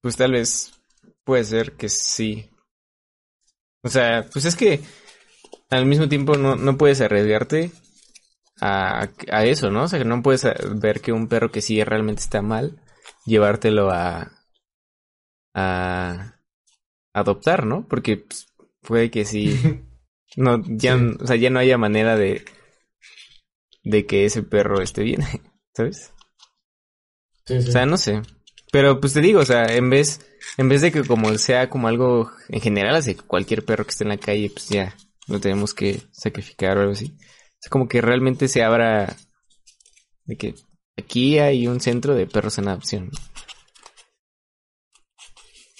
Pues 0.00 0.16
tal 0.16 0.32
vez 0.32 0.72
puede 1.22 1.44
ser 1.44 1.72
que 1.72 1.90
sí. 1.90 2.48
O 3.82 3.90
sea, 3.90 4.26
pues 4.32 4.46
es 4.46 4.56
que 4.56 4.80
al 5.68 5.84
mismo 5.84 6.08
tiempo 6.08 6.38
no, 6.38 6.56
no 6.56 6.78
puedes 6.78 7.02
arriesgarte 7.02 7.72
a, 8.58 9.10
a, 9.30 9.44
eso, 9.44 9.70
¿no? 9.70 9.82
O 9.82 9.88
sea, 9.88 9.98
que 9.98 10.06
no 10.06 10.22
puedes 10.22 10.46
ver 10.80 11.02
que 11.02 11.12
un 11.12 11.28
perro 11.28 11.52
que 11.52 11.60
sí 11.60 11.84
realmente 11.84 12.22
está 12.22 12.40
mal, 12.40 12.80
llevártelo 13.26 13.90
a, 13.90 14.32
a 15.52 16.35
adoptar, 17.18 17.66
¿no? 17.66 17.86
Porque 17.88 18.18
pues, 18.18 18.46
puede 18.82 19.10
que 19.10 19.24
sí 19.24 19.58
No, 20.36 20.62
ya, 20.66 20.96
o 20.96 21.26
sea, 21.26 21.36
ya 21.36 21.50
no 21.50 21.58
haya 21.58 21.78
manera 21.78 22.16
de, 22.16 22.44
de 23.84 24.06
que 24.06 24.24
ese 24.24 24.42
perro 24.42 24.82
esté 24.82 25.02
bien, 25.02 25.20
¿sabes? 25.74 26.12
Sí, 27.46 27.62
sí. 27.62 27.68
O 27.68 27.72
sea, 27.72 27.86
no 27.86 27.96
sé. 27.96 28.22
Pero 28.72 29.00
pues 29.00 29.12
te 29.12 29.20
digo, 29.20 29.40
o 29.40 29.44
sea, 29.44 29.64
en 29.74 29.88
vez, 29.88 30.20
en 30.58 30.68
vez 30.68 30.80
de 30.80 30.90
que 30.90 31.04
como 31.04 31.36
sea 31.38 31.70
como 31.70 31.88
algo 31.88 32.30
en 32.48 32.60
general, 32.60 32.96
así 32.96 33.14
cualquier 33.14 33.64
perro 33.64 33.84
que 33.84 33.90
esté 33.90 34.04
en 34.04 34.10
la 34.10 34.18
calle, 34.18 34.50
pues 34.50 34.68
ya 34.68 34.94
lo 35.28 35.40
tenemos 35.40 35.72
que 35.72 36.02
sacrificar 36.10 36.76
o 36.76 36.80
algo 36.80 36.92
así. 36.92 37.16
Es 37.62 37.70
como 37.70 37.88
que 37.88 38.00
realmente 38.00 38.48
se 38.48 38.62
abra 38.62 39.16
de 40.24 40.36
que 40.36 40.54
aquí 40.96 41.38
hay 41.38 41.68
un 41.68 41.80
centro 41.80 42.14
de 42.14 42.26
perros 42.26 42.58
en 42.58 42.68
adopción. 42.68 43.10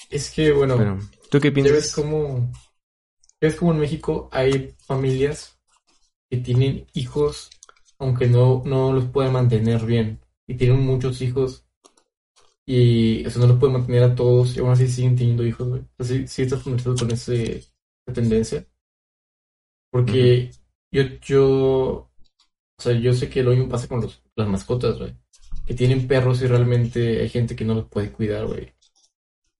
Es 0.09 0.31
que, 0.31 0.53
bueno, 0.53 1.01
¿tú 1.31 1.41
qué 1.41 1.53
piensas? 1.53 1.77
¿Ves 1.77 1.95
cómo 1.95 2.53
es 3.41 3.55
como 3.57 3.73
en 3.73 3.81
México 3.81 4.29
hay 4.33 4.75
familias 4.87 5.59
que 6.31 6.39
tienen 6.39 6.87
hijos 6.95 7.51
aunque 7.99 8.27
no, 8.27 8.63
no 8.65 8.93
los 8.93 9.07
pueden 9.07 9.33
mantener 9.33 9.85
bien 9.85 10.21
y 10.47 10.55
tienen 10.57 10.81
muchos 10.81 11.21
hijos 11.23 11.67
y 12.67 13.25
eso 13.25 13.39
no 13.39 13.47
los 13.47 13.59
pueden 13.59 13.75
mantener 13.75 14.03
a 14.03 14.15
todos 14.15 14.57
y 14.57 14.61
aún 14.61 14.71
así 14.71 14.89
siguen 14.89 15.17
teniendo 15.17 15.47
hijos, 15.47 15.69
güey. 15.69 15.83
Así 15.99 16.27
sí 16.27 16.43
estás 16.43 16.63
familiarizado 16.63 16.97
con 16.97 17.11
ese, 17.13 17.59
esa 17.59 18.13
tendencia. 18.13 18.67
Porque 19.91 20.51
yo, 20.91 21.03
yo, 21.23 21.45
o 21.47 22.11
sea, 22.77 22.93
yo 22.93 23.13
sé 23.13 23.29
que 23.31 23.45
lo 23.45 23.53
mismo 23.53 23.69
pasa 23.69 23.87
con 23.87 24.01
los, 24.01 24.21
las 24.35 24.49
mascotas, 24.49 24.99
güey. 24.99 25.15
Que 25.65 25.75
tienen 25.75 26.09
perros 26.09 26.43
y 26.43 26.47
realmente 26.49 27.21
hay 27.21 27.29
gente 27.29 27.55
que 27.55 27.65
no 27.65 27.75
los 27.75 27.87
puede 27.87 28.11
cuidar, 28.11 28.47
güey. 28.47 28.75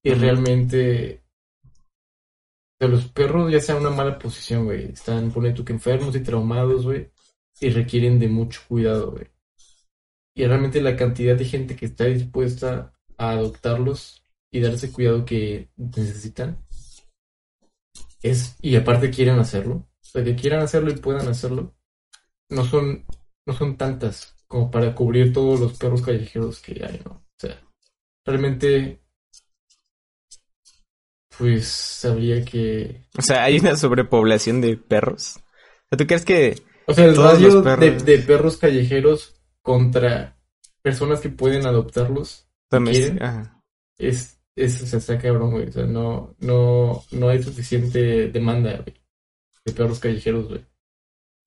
Y 0.03 0.13
realmente 0.15 1.23
los 2.81 3.09
perros 3.09 3.51
ya 3.51 3.61
sea 3.61 3.77
una 3.77 3.91
mala 3.91 4.19
posición, 4.19 4.65
güey. 4.65 4.93
Están, 4.93 5.31
pone 5.31 5.53
tú 5.53 5.65
que 5.65 5.73
enfermos 5.73 6.15
y 6.17 6.21
traumados, 6.21 6.85
güey. 6.85 7.11
Y 7.61 7.71
requieren 7.71 8.19
de 8.19 8.29
mucho 8.29 8.61
cuidado, 8.69 9.13
güey. 9.13 9.27
Y 10.35 10.47
realmente 10.47 10.83
la 10.83 10.97
cantidad 10.97 11.37
de 11.37 11.47
gente 11.47 11.77
que 11.77 11.87
está 11.87 12.05
dispuesta 12.05 12.93
a 13.17 13.31
adoptarlos 13.31 14.23
y 14.51 14.61
darse 14.61 14.93
cuidado 14.93 15.25
que 15.25 15.71
necesitan 15.77 16.63
es, 18.23 18.57
y 18.61 18.77
aparte 18.77 19.11
quieren 19.11 19.39
hacerlo, 19.39 19.77
o 19.77 20.05
sea, 20.05 20.25
que 20.25 20.37
quieran 20.37 20.63
hacerlo 20.63 20.91
y 20.91 20.97
puedan 20.97 21.29
hacerlo, 21.29 21.75
no 22.51 22.65
son, 22.65 23.07
no 23.47 23.55
son 23.55 23.77
tantas 23.77 24.35
como 24.47 24.71
para 24.71 24.95
cubrir 24.95 25.33
todos 25.33 25.59
los 25.59 25.79
perros 25.79 26.03
callejeros 26.03 26.61
que 26.61 26.85
hay, 26.85 27.01
¿no? 27.05 27.13
O 27.13 27.39
sea, 27.39 27.61
realmente 28.25 29.06
pues 31.39 31.67
sabría 31.69 32.45
que... 32.45 33.03
O 33.19 33.23
sea, 33.23 33.45
hay 33.45 33.59
una 33.59 33.77
sobrepoblación 33.77 34.61
de 34.61 34.77
perros. 34.77 35.41
¿Tú 35.91 36.07
crees 36.07 36.25
que... 36.25 36.61
O 36.87 36.95
sea, 36.95 37.07
el 37.07 37.17
radio 37.17 37.63
de, 37.63 38.19
perros 38.21 38.57
callejeros 38.57 39.35
contra 39.63 40.37
personas 40.83 41.21
que 41.21 41.29
pueden 41.29 41.67
adoptarlos 41.67 42.47
También, 42.69 43.19
es, 43.99 44.39
es, 44.55 44.83
o 44.83 44.87
sea, 44.87 44.99
está 45.01 45.19
cabrón, 45.19 45.51
güey. 45.51 45.69
O 45.69 45.73
sea, 45.73 45.85
no, 45.85 46.35
no, 46.39 47.05
no 47.11 47.29
hay 47.29 47.43
suficiente 47.43 48.29
demanda, 48.29 48.73
güey, 48.85 48.95
de 49.65 49.73
perros 49.73 49.99
callejeros, 49.99 50.49
güey. 50.49 50.65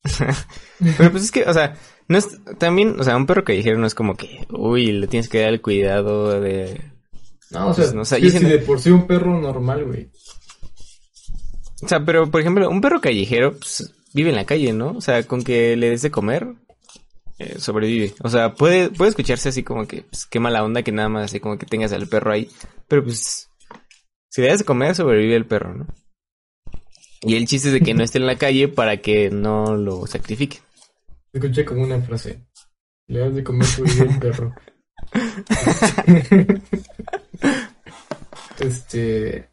Pero 0.98 1.12
pues 1.12 1.24
es 1.24 1.32
que, 1.32 1.44
o 1.44 1.54
sea, 1.54 1.78
no 2.08 2.18
es, 2.18 2.40
también, 2.58 3.00
o 3.00 3.04
sea, 3.04 3.16
un 3.16 3.26
perro 3.26 3.44
callejero 3.44 3.78
no 3.78 3.88
es 3.88 3.96
como 3.96 4.16
que, 4.16 4.46
uy, 4.50 4.92
le 4.92 5.08
tienes 5.08 5.30
que 5.30 5.42
dar 5.42 5.50
el 5.50 5.62
cuidado 5.62 6.40
de 6.42 6.82
no, 7.52 7.70
o 7.70 7.74
sea, 7.74 7.92
pues, 7.92 8.34
si 8.34 8.46
de 8.46 8.60
por 8.60 8.80
sí 8.80 8.92
un 8.92 9.08
perro 9.08 9.40
normal, 9.40 9.86
güey. 9.86 10.10
O 11.82 11.88
sea, 11.88 12.04
pero 12.04 12.30
por 12.30 12.42
ejemplo, 12.42 12.70
un 12.70 12.82
perro 12.82 13.02
callejero 13.02 13.54
pues, 13.54 13.94
vive 14.14 14.30
en 14.30 14.36
la 14.36 14.46
calle, 14.46 14.74
¿no? 14.74 14.92
O 14.92 15.02
sea, 15.02 15.24
con 15.24 15.44
que 15.44 15.76
le 15.76 15.90
des 15.90 16.02
de 16.02 16.12
comer, 16.12 16.48
eh, 17.40 17.56
sobrevive. 17.58 18.14
O 18.22 18.30
sea, 18.30 18.54
puede, 18.54 18.90
puede 18.90 19.10
escucharse 19.10 19.50
así 19.50 19.64
como 19.64 19.88
que, 19.88 20.04
pues, 20.04 20.26
qué 20.26 20.40
mala 20.40 20.64
onda 20.64 20.84
que 20.84 20.92
nada 20.92 21.10
más 21.10 21.26
así 21.26 21.40
como 21.40 21.58
que 21.58 21.66
tengas 21.66 21.94
al 21.94 22.08
perro 22.08 22.32
ahí. 22.32 22.50
Pero 22.88 23.04
pues, 23.04 23.50
si 24.30 24.42
le 24.42 24.50
das 24.50 24.60
de 24.60 24.66
comer, 24.66 24.94
sobrevive 24.94 25.36
el 25.36 25.46
perro, 25.46 25.74
¿no? 25.74 25.88
Y 27.22 27.36
el 27.36 27.48
chiste 27.48 27.70
es 27.70 27.74
de 27.74 27.82
que 27.82 27.94
no 27.94 28.04
esté 28.06 28.20
en 28.20 28.28
la 28.28 28.38
calle 28.38 28.68
para 28.68 28.98
que 28.98 29.30
no 29.30 29.76
lo 29.76 30.06
sacrifique. 30.06 30.60
Escuché 31.34 31.66
como 31.66 31.84
una 31.84 32.02
frase. 32.02 32.46
Le 33.08 33.20
das 33.20 33.34
de 33.34 33.44
comer, 33.44 33.66
sobrevive 33.66 34.14
el 34.14 34.20
perro. 34.20 34.54
este. 38.60 39.50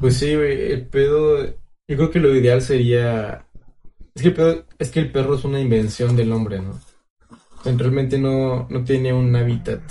Pues 0.00 0.16
sí, 0.18 0.34
güey, 0.34 0.72
el 0.72 0.86
pedo. 0.86 1.44
Yo 1.88 1.96
creo 1.96 2.10
que 2.10 2.20
lo 2.20 2.34
ideal 2.34 2.60
sería. 2.62 3.46
Es 4.14 4.22
que 4.22 4.28
el, 4.28 4.34
pedo- 4.34 4.64
es 4.78 4.90
que 4.90 5.00
el 5.00 5.12
perro 5.12 5.34
es 5.34 5.44
una 5.44 5.60
invención 5.60 6.16
del 6.16 6.32
hombre, 6.32 6.60
¿no? 6.60 6.70
O 6.70 7.62
sea, 7.62 7.74
realmente 7.76 8.18
no, 8.18 8.66
no 8.70 8.84
tiene 8.84 9.12
un 9.12 9.34
hábitat 9.36 9.82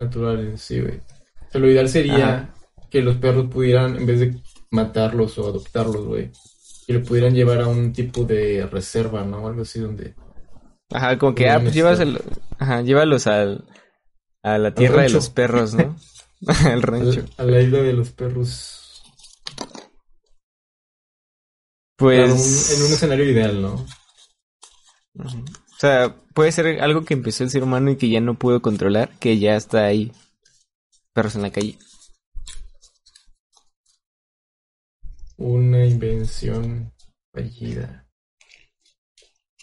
natural 0.00 0.40
en 0.40 0.58
sí, 0.58 0.80
güey. 0.80 0.96
O 0.96 1.50
sea, 1.50 1.60
lo 1.60 1.70
ideal 1.70 1.88
sería 1.88 2.54
que 2.90 3.02
los 3.02 3.16
perros 3.16 3.46
pudieran, 3.50 3.96
en 3.96 4.06
vez 4.06 4.20
de 4.20 4.34
matarlos 4.70 5.38
o 5.38 5.48
adoptarlos, 5.48 6.06
güey, 6.06 6.30
que 6.86 6.92
lo 6.94 7.02
pudieran 7.02 7.34
llevar 7.34 7.60
a 7.60 7.66
un 7.68 7.92
tipo 7.92 8.24
de 8.24 8.66
reserva, 8.66 9.24
¿no? 9.24 9.46
Algo 9.46 9.62
así 9.62 9.80
donde. 9.80 10.14
Ajá, 10.92 11.18
como 11.18 11.34
que, 11.34 11.48
ah, 11.48 11.54
pues 11.56 11.68
está. 11.68 11.74
llévaselo, 11.76 12.20
ajá, 12.58 12.82
llévalos 12.82 13.26
al, 13.26 13.64
a 14.42 14.58
la 14.58 14.74
tierra 14.74 15.02
de 15.02 15.10
los 15.10 15.30
perros, 15.30 15.74
¿no? 15.74 15.96
Al 16.66 16.82
rancho. 16.82 17.24
a 17.38 17.44
la 17.44 17.60
isla 17.60 17.78
de 17.78 17.92
los 17.94 18.10
perros. 18.10 19.02
Un- 19.58 19.86
Pues, 21.96 22.76
en 22.78 22.82
un 22.86 22.92
escenario 22.92 23.24
ideal, 23.24 23.62
¿no? 23.62 23.86
O 25.18 25.78
sea, 25.78 26.14
puede 26.34 26.52
ser 26.52 26.80
algo 26.82 27.04
que 27.04 27.14
empezó 27.14 27.42
el 27.42 27.50
ser 27.50 27.62
humano 27.62 27.90
y 27.90 27.96
que 27.96 28.10
ya 28.10 28.20
no 28.20 28.34
pudo 28.34 28.60
controlar, 28.60 29.08
que 29.18 29.38
ya 29.38 29.56
está 29.56 29.86
ahí. 29.86 30.12
Perros 31.14 31.36
en 31.36 31.42
la 31.42 31.50
calle. 31.50 31.78
Una 35.38 35.84
invención 35.86 36.92
fallida. 37.32 38.06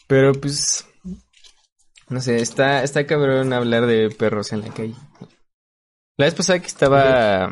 Pero 0.07 0.33
pues, 0.33 0.85
no 2.13 2.21
sé, 2.21 2.37
está, 2.37 2.83
está 2.83 3.07
cabrón 3.07 3.53
hablar 3.53 3.87
de 3.87 4.11
perros 4.11 4.53
en 4.53 4.61
la 4.61 4.71
calle. 4.71 4.93
La 6.15 6.25
vez 6.25 6.35
pasada 6.35 6.59
que 6.59 6.67
estaba, 6.67 7.45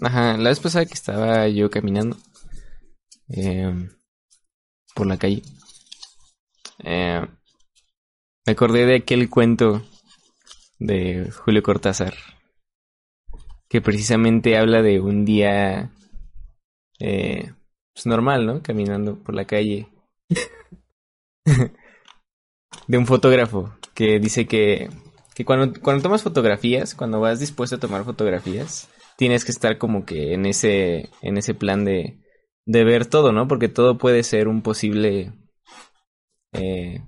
ajá, 0.00 0.36
la 0.38 0.48
vez 0.48 0.60
pasada 0.60 0.86
que 0.86 0.94
estaba 0.94 1.46
yo 1.48 1.70
caminando 1.70 2.16
eh, 3.28 3.90
por 4.94 5.06
la 5.06 5.18
calle, 5.18 5.42
eh, 6.82 7.20
me 8.46 8.52
acordé 8.52 8.86
de 8.86 8.96
aquel 8.96 9.28
cuento 9.28 9.82
de 10.78 11.30
Julio 11.30 11.62
Cortázar, 11.62 12.14
que 13.68 13.82
precisamente 13.82 14.56
habla 14.56 14.80
de 14.80 15.00
un 15.00 15.26
día 15.26 15.90
eh, 16.98 17.52
pues 17.92 18.06
normal, 18.06 18.46
¿no? 18.46 18.62
Caminando 18.62 19.22
por 19.22 19.34
la 19.34 19.44
calle 19.44 19.86
de 22.92 22.98
un 22.98 23.06
fotógrafo 23.06 23.74
que 23.94 24.20
dice 24.20 24.46
que, 24.46 24.90
que 25.34 25.46
cuando, 25.46 25.80
cuando 25.80 26.02
tomas 26.02 26.22
fotografías, 26.22 26.94
cuando 26.94 27.20
vas 27.20 27.40
dispuesto 27.40 27.76
a 27.76 27.80
tomar 27.80 28.04
fotografías, 28.04 28.90
tienes 29.16 29.46
que 29.46 29.52
estar 29.52 29.78
como 29.78 30.04
que 30.04 30.34
en 30.34 30.44
ese, 30.44 31.08
en 31.22 31.38
ese 31.38 31.54
plan 31.54 31.86
de, 31.86 32.20
de 32.66 32.84
ver 32.84 33.06
todo, 33.06 33.32
¿no? 33.32 33.48
Porque 33.48 33.70
todo 33.70 33.96
puede 33.96 34.22
ser 34.24 34.46
un 34.46 34.60
posible, 34.60 35.32
eh, 36.52 37.02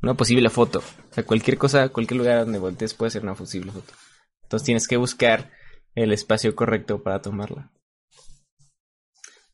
una 0.00 0.14
posible 0.14 0.48
foto. 0.48 0.78
O 0.78 1.12
sea, 1.14 1.26
cualquier 1.26 1.58
cosa, 1.58 1.90
cualquier 1.90 2.16
lugar 2.16 2.46
donde 2.46 2.58
voltees 2.58 2.94
puede 2.94 3.10
ser 3.10 3.22
una 3.22 3.34
posible 3.34 3.70
foto. 3.70 3.92
Entonces 4.44 4.64
tienes 4.64 4.88
que 4.88 4.96
buscar 4.96 5.50
el 5.94 6.10
espacio 6.10 6.56
correcto 6.56 7.02
para 7.02 7.20
tomarla. 7.20 7.70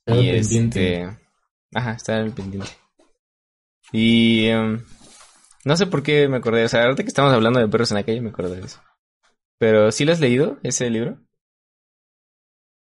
Y 0.07 0.31
pendiente. 0.31 1.03
este. 1.03 1.19
Ajá, 1.75 1.95
está 1.95 2.17
en 2.17 2.27
el 2.27 2.33
pendiente. 2.33 2.71
Y. 3.91 4.47
em, 4.47 4.85
no 5.65 5.77
sé 5.77 5.87
por 5.87 6.03
qué 6.03 6.29
me 6.29 6.39
acordé. 6.39 6.65
O 6.65 6.69
sea, 6.69 6.85
ahorita 6.85 7.03
que 7.03 7.09
estamos 7.09 7.33
hablando 7.33 7.61
de 7.61 7.69
perros 7.69 7.91
en 7.91 7.97
la 7.97 8.05
calle, 8.05 8.21
me 8.21 8.31
acordé 8.31 8.57
de 8.57 8.67
eso. 8.67 8.81
Pero, 9.59 9.93
¿sí 9.93 10.05
lo 10.05 10.13
has 10.13 10.21
leído, 10.21 10.59
ese 10.63 10.89
libro? 10.91 11.19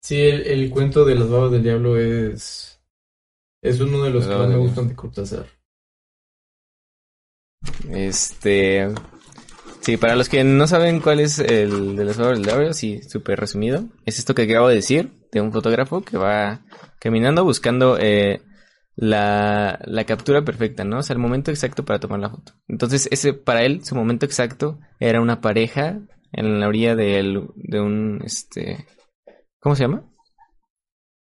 Sí, 0.01 0.21
el, 0.21 0.41
el 0.47 0.69
cuento 0.71 1.05
de 1.05 1.15
las 1.15 1.29
babas 1.29 1.51
del 1.51 1.63
diablo 1.63 1.97
es. 1.97 2.81
Es 3.62 3.79
uno 3.79 4.03
de 4.03 4.10
los 4.10 4.25
Las 4.25 4.34
que 4.34 4.39
más 4.39 4.47
me 4.47 4.55
del 4.55 4.63
gustan 4.63 4.88
de 4.88 4.95
Cortázar. 4.95 5.45
Este. 7.89 8.89
Sí, 9.81 9.97
para 9.97 10.15
los 10.15 10.29
que 10.29 10.43
no 10.43 10.67
saben 10.67 10.99
cuál 10.99 11.19
es 11.19 11.39
el 11.39 11.95
de 11.95 12.05
los 12.05 12.17
babas 12.17 12.38
del 12.38 12.45
diablo, 12.45 12.73
sí, 12.73 13.01
súper 13.03 13.39
resumido. 13.39 13.86
Es 14.05 14.19
esto 14.19 14.34
que 14.34 14.43
acabo 14.43 14.67
de 14.67 14.75
decir, 14.75 15.12
de 15.31 15.41
un 15.41 15.51
fotógrafo 15.51 16.01
que 16.01 16.17
va 16.17 16.62
caminando 16.99 17.43
buscando 17.43 17.97
eh, 17.99 18.41
la, 19.01 19.79
la 19.83 20.03
captura 20.05 20.43
perfecta, 20.43 20.83
¿no? 20.85 20.99
O 20.99 21.03
sea, 21.03 21.15
el 21.15 21.19
momento 21.19 21.49
exacto 21.49 21.83
para 21.83 21.99
tomar 21.99 22.19
la 22.19 22.29
foto. 22.29 22.53
Entonces, 22.67 23.07
ese, 23.11 23.33
para 23.33 23.63
él, 23.63 23.83
su 23.83 23.95
momento 23.95 24.27
exacto 24.27 24.79
era 24.99 25.19
una 25.21 25.41
pareja 25.41 25.99
en 26.31 26.59
la 26.59 26.67
orilla 26.67 26.95
del- 26.95 27.47
de 27.55 27.81
un, 27.81 28.21
este, 28.23 28.85
¿cómo 29.59 29.75
se 29.75 29.83
llama? 29.83 30.03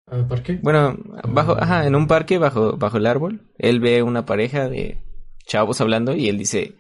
¿Al 0.07 0.29
parque? 0.29 0.61
Bueno, 0.63 0.95
bajo, 1.27 1.57
ajá, 1.59 1.87
en 1.87 1.95
un 1.95 2.07
parque 2.07 2.37
bajo, 2.37 2.77
bajo 2.77 2.99
el 2.99 3.07
árbol, 3.07 3.41
él 3.57 3.81
ve 3.81 4.03
una 4.03 4.27
pareja 4.27 4.69
de 4.69 4.99
chavos 5.47 5.81
hablando 5.81 6.15
y 6.15 6.29
él 6.29 6.37
dice, 6.37 6.75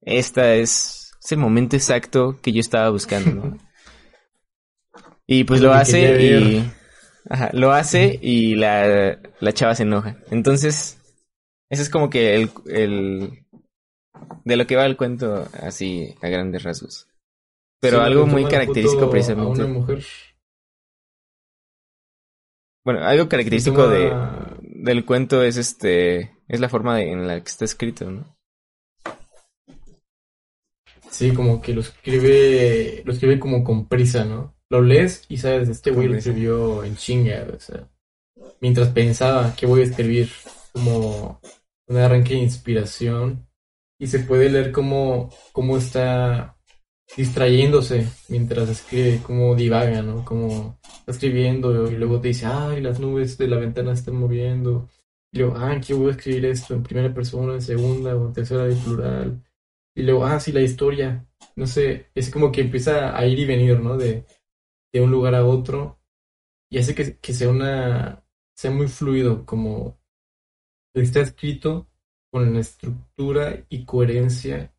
esta 0.00 0.54
es, 0.54 1.12
es 1.22 1.32
el 1.32 1.38
momento 1.38 1.76
exacto 1.76 2.38
que 2.42 2.52
yo 2.52 2.60
estaba 2.60 2.88
buscando, 2.88 3.30
¿no? 3.30 3.58
Y 5.30 5.44
pues 5.44 5.60
Lo 5.60 5.74
hace 5.74 6.22
y. 6.22 6.70
ajá, 7.28 7.50
lo 7.52 7.72
hace 7.72 8.18
y 8.22 8.54
la, 8.54 9.18
la 9.40 9.52
chava 9.52 9.74
se 9.74 9.82
enoja. 9.84 10.16
Entonces, 10.30 11.00
ese 11.70 11.82
es 11.82 11.90
como 11.90 12.10
que 12.10 12.34
el, 12.34 12.50
el, 12.66 13.44
de 14.44 14.56
lo 14.56 14.66
que 14.66 14.76
va 14.76 14.86
el 14.86 14.96
cuento 14.96 15.48
así 15.62 16.14
a 16.22 16.28
grandes 16.28 16.62
rasgos. 16.62 17.08
Pero 17.80 17.98
Sí, 17.98 18.04
algo 18.04 18.26
muy 18.26 18.44
característico 18.44 19.08
precisamente. 19.10 19.62
A 19.62 19.64
una 19.66 19.74
mujer. 19.74 20.04
Bueno, 22.84 23.04
algo 23.04 23.28
característico 23.28 23.86
de, 23.88 24.10
del 24.62 25.04
cuento 25.04 25.42
es 25.42 25.56
este 25.58 26.32
es 26.48 26.60
la 26.60 26.68
forma 26.70 26.96
de- 26.96 27.12
en 27.12 27.26
la 27.26 27.38
que 27.40 27.48
está 27.48 27.64
escrito, 27.66 28.10
¿no? 28.10 28.34
Sí, 31.10 31.32
como 31.34 31.60
que 31.60 31.74
lo 31.74 31.80
escribe. 31.82 33.02
Lo 33.04 33.12
escribe 33.12 33.38
como 33.38 33.62
con 33.64 33.88
prisa, 33.88 34.24
¿no? 34.24 34.54
Lo 34.70 34.82
lees 34.82 35.24
y 35.28 35.38
sabes, 35.38 35.68
este 35.68 35.90
güey 35.90 36.08
lo 36.08 36.16
escribió 36.16 36.84
en 36.84 36.96
chinga, 36.96 37.46
o 37.54 37.58
sea. 37.58 37.88
Mientras 38.60 38.88
pensaba 38.88 39.54
que 39.56 39.66
voy 39.66 39.80
a 39.80 39.84
escribir, 39.84 40.30
como 40.72 41.40
un 41.88 41.96
arranque 41.96 42.34
de 42.34 42.40
inspiración. 42.40 43.46
Y 43.98 44.06
se 44.06 44.20
puede 44.20 44.48
leer 44.48 44.70
cómo, 44.70 45.30
cómo 45.52 45.76
está 45.76 46.56
distrayéndose 47.16 48.06
mientras 48.28 48.68
escribe, 48.68 49.20
cómo 49.24 49.56
divaga, 49.56 50.02
¿no? 50.02 50.24
Como 50.24 50.78
está 51.00 51.12
escribiendo 51.12 51.90
y 51.90 51.96
luego 51.96 52.20
te 52.20 52.28
dice, 52.28 52.46
ay, 52.46 52.80
las 52.80 53.00
nubes 53.00 53.38
de 53.38 53.48
la 53.48 53.56
ventana 53.56 53.94
se 53.94 54.00
están 54.00 54.16
moviendo. 54.16 54.88
Y 55.32 55.38
luego, 55.38 55.56
ah, 55.56 55.80
¿qué 55.84 55.94
voy 55.94 56.08
a 56.08 56.10
escribir 56.12 56.46
esto? 56.46 56.74
¿En 56.74 56.82
primera 56.82 57.12
persona, 57.12 57.54
en 57.54 57.62
segunda 57.62 58.14
o 58.14 58.28
en 58.28 58.32
tercera 58.32 58.64
de 58.64 58.76
plural? 58.76 59.42
Y 59.94 60.02
luego, 60.02 60.24
ah, 60.24 60.38
sí, 60.38 60.52
la 60.52 60.60
historia. 60.62 61.26
No 61.56 61.66
sé, 61.66 62.06
es 62.14 62.30
como 62.30 62.52
que 62.52 62.60
empieza 62.60 63.16
a 63.18 63.26
ir 63.26 63.38
y 63.38 63.46
venir, 63.46 63.80
¿no? 63.80 63.96
De, 63.96 64.24
de 64.98 65.04
un 65.04 65.10
lugar 65.10 65.34
a 65.34 65.44
otro. 65.44 65.98
Y 66.70 66.78
hace 66.78 66.94
que, 66.94 67.16
que 67.16 67.32
sea 67.32 67.48
una, 67.48 68.24
sea 68.54 68.70
muy 68.70 68.88
fluido, 68.88 69.46
como 69.46 69.98
está 70.94 71.20
escrito 71.20 71.88
con 72.30 72.52
la 72.52 72.60
estructura 72.60 73.64
y 73.68 73.84
coherencia 73.84 74.74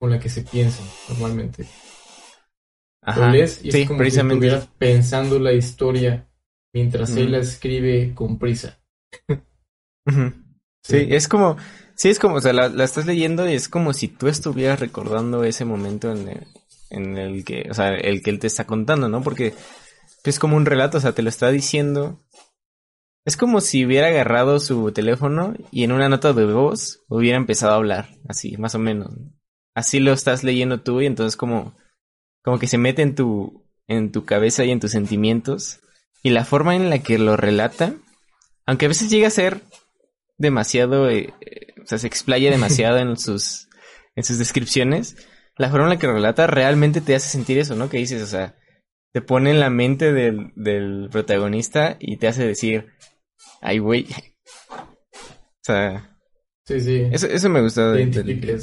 con 0.00 0.10
la 0.10 0.18
que 0.18 0.28
se 0.28 0.42
piensa 0.42 0.82
normalmente. 1.08 1.66
Ajá. 3.02 3.30
lees 3.30 3.64
y 3.64 3.72
sí, 3.72 3.82
es 3.82 3.88
como 3.88 4.04
si 4.04 4.18
estuvieras 4.18 4.66
pensando 4.78 5.38
la 5.38 5.52
historia 5.52 6.28
mientras 6.74 7.16
él 7.16 7.32
la 7.32 7.38
escribe 7.38 8.12
con 8.14 8.38
prisa. 8.38 8.80
Sí, 10.82 11.06
es 11.10 11.28
como, 11.28 11.56
sí, 11.94 12.08
es 12.08 12.18
como, 12.18 12.36
o 12.36 12.40
sea, 12.40 12.52
la, 12.52 12.68
la 12.68 12.84
estás 12.84 13.04
leyendo 13.04 13.48
y 13.48 13.52
es 13.52 13.68
como 13.68 13.92
si 13.92 14.08
tú 14.08 14.28
estuvieras 14.28 14.80
recordando 14.80 15.44
ese 15.44 15.64
momento 15.64 16.10
en 16.10 16.28
el, 16.28 16.46
en 16.90 17.16
el 17.16 17.44
que, 17.44 17.66
o 17.70 17.74
sea, 17.74 17.94
el 17.94 18.22
que 18.22 18.30
él 18.30 18.38
te 18.38 18.46
está 18.46 18.66
contando, 18.66 19.08
¿no? 19.08 19.22
Porque 19.22 19.54
es 20.24 20.38
como 20.38 20.56
un 20.56 20.66
relato, 20.66 20.98
o 20.98 21.00
sea, 21.00 21.12
te 21.12 21.22
lo 21.22 21.28
está 21.28 21.50
diciendo. 21.50 22.24
Es 23.24 23.36
como 23.36 23.60
si 23.60 23.84
hubiera 23.84 24.08
agarrado 24.08 24.58
su 24.58 24.90
teléfono 24.92 25.54
y 25.70 25.84
en 25.84 25.92
una 25.92 26.08
nota 26.08 26.32
de 26.32 26.46
voz 26.46 27.04
hubiera 27.08 27.36
empezado 27.36 27.72
a 27.72 27.76
hablar, 27.76 28.08
así, 28.28 28.56
más 28.56 28.74
o 28.74 28.78
menos. 28.78 29.12
Así 29.74 30.00
lo 30.00 30.12
estás 30.12 30.44
leyendo 30.44 30.80
tú 30.80 31.00
y 31.00 31.06
entonces 31.06 31.36
como, 31.36 31.76
como 32.42 32.58
que 32.58 32.66
se 32.66 32.78
mete 32.78 33.02
en 33.02 33.14
tu, 33.14 33.66
en 33.86 34.12
tu 34.12 34.24
cabeza 34.24 34.64
y 34.64 34.70
en 34.70 34.80
tus 34.80 34.92
sentimientos. 34.92 35.80
Y 36.22 36.30
la 36.30 36.44
forma 36.44 36.74
en 36.74 36.90
la 36.90 37.00
que 37.00 37.18
lo 37.18 37.36
relata, 37.36 37.94
aunque 38.66 38.86
a 38.86 38.88
veces 38.88 39.10
llega 39.10 39.28
a 39.28 39.30
ser 39.30 39.60
demasiado, 40.36 41.08
eh, 41.10 41.34
eh, 41.40 41.74
o 41.82 41.86
sea, 41.86 41.98
se 41.98 42.06
explaya 42.06 42.50
demasiado 42.50 42.98
en 42.98 43.16
sus, 43.16 43.68
en 44.16 44.24
sus 44.24 44.38
descripciones, 44.38 45.16
la 45.58 45.68
forma 45.70 45.84
en 45.86 45.90
la 45.90 45.98
que 45.98 46.06
relata 46.06 46.46
realmente 46.46 47.00
te 47.00 47.14
hace 47.14 47.28
sentir 47.28 47.58
eso, 47.58 47.74
¿no? 47.76 47.88
Que 47.90 47.98
dices, 47.98 48.22
o 48.22 48.26
sea, 48.26 48.54
te 49.12 49.20
pone 49.20 49.50
en 49.50 49.60
la 49.60 49.70
mente 49.70 50.12
del, 50.12 50.52
del 50.54 51.08
protagonista 51.10 51.96
y 51.98 52.16
te 52.16 52.28
hace 52.28 52.46
decir, 52.46 52.86
ay, 53.60 53.78
güey. 53.78 54.06
O 54.70 55.64
sea, 55.64 56.18
Sí, 56.66 56.80
sí. 56.80 57.02
eso, 57.12 57.26
eso 57.26 57.48
me 57.48 57.62
gustó 57.62 57.92
Te 57.92 58.06
de- 58.06 58.22
del-. 58.22 58.62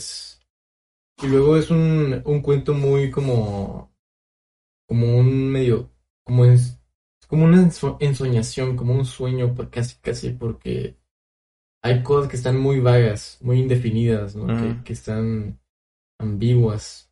Y 1.23 1.27
luego 1.27 1.57
es 1.57 1.69
un, 1.71 2.21
un 2.25 2.41
cuento 2.41 2.73
muy 2.73 3.09
como, 3.09 3.93
como 4.87 5.17
un 5.17 5.49
medio, 5.49 5.91
como 6.23 6.45
es, 6.45 6.79
como 7.27 7.45
una 7.45 7.57
enso- 7.61 7.97
ensoñación, 7.99 8.75
como 8.75 8.93
un 8.93 9.05
sueño, 9.05 9.55
casi, 9.71 9.95
casi, 10.01 10.31
porque 10.31 10.97
hay 11.81 12.03
cosas 12.03 12.29
que 12.29 12.35
están 12.37 12.59
muy 12.59 12.79
vagas, 12.79 13.37
muy 13.41 13.59
indefinidas, 13.59 14.35
¿no? 14.35 14.83
Que 14.83 14.93
están 14.93 15.59
ambiguas. 16.19 17.11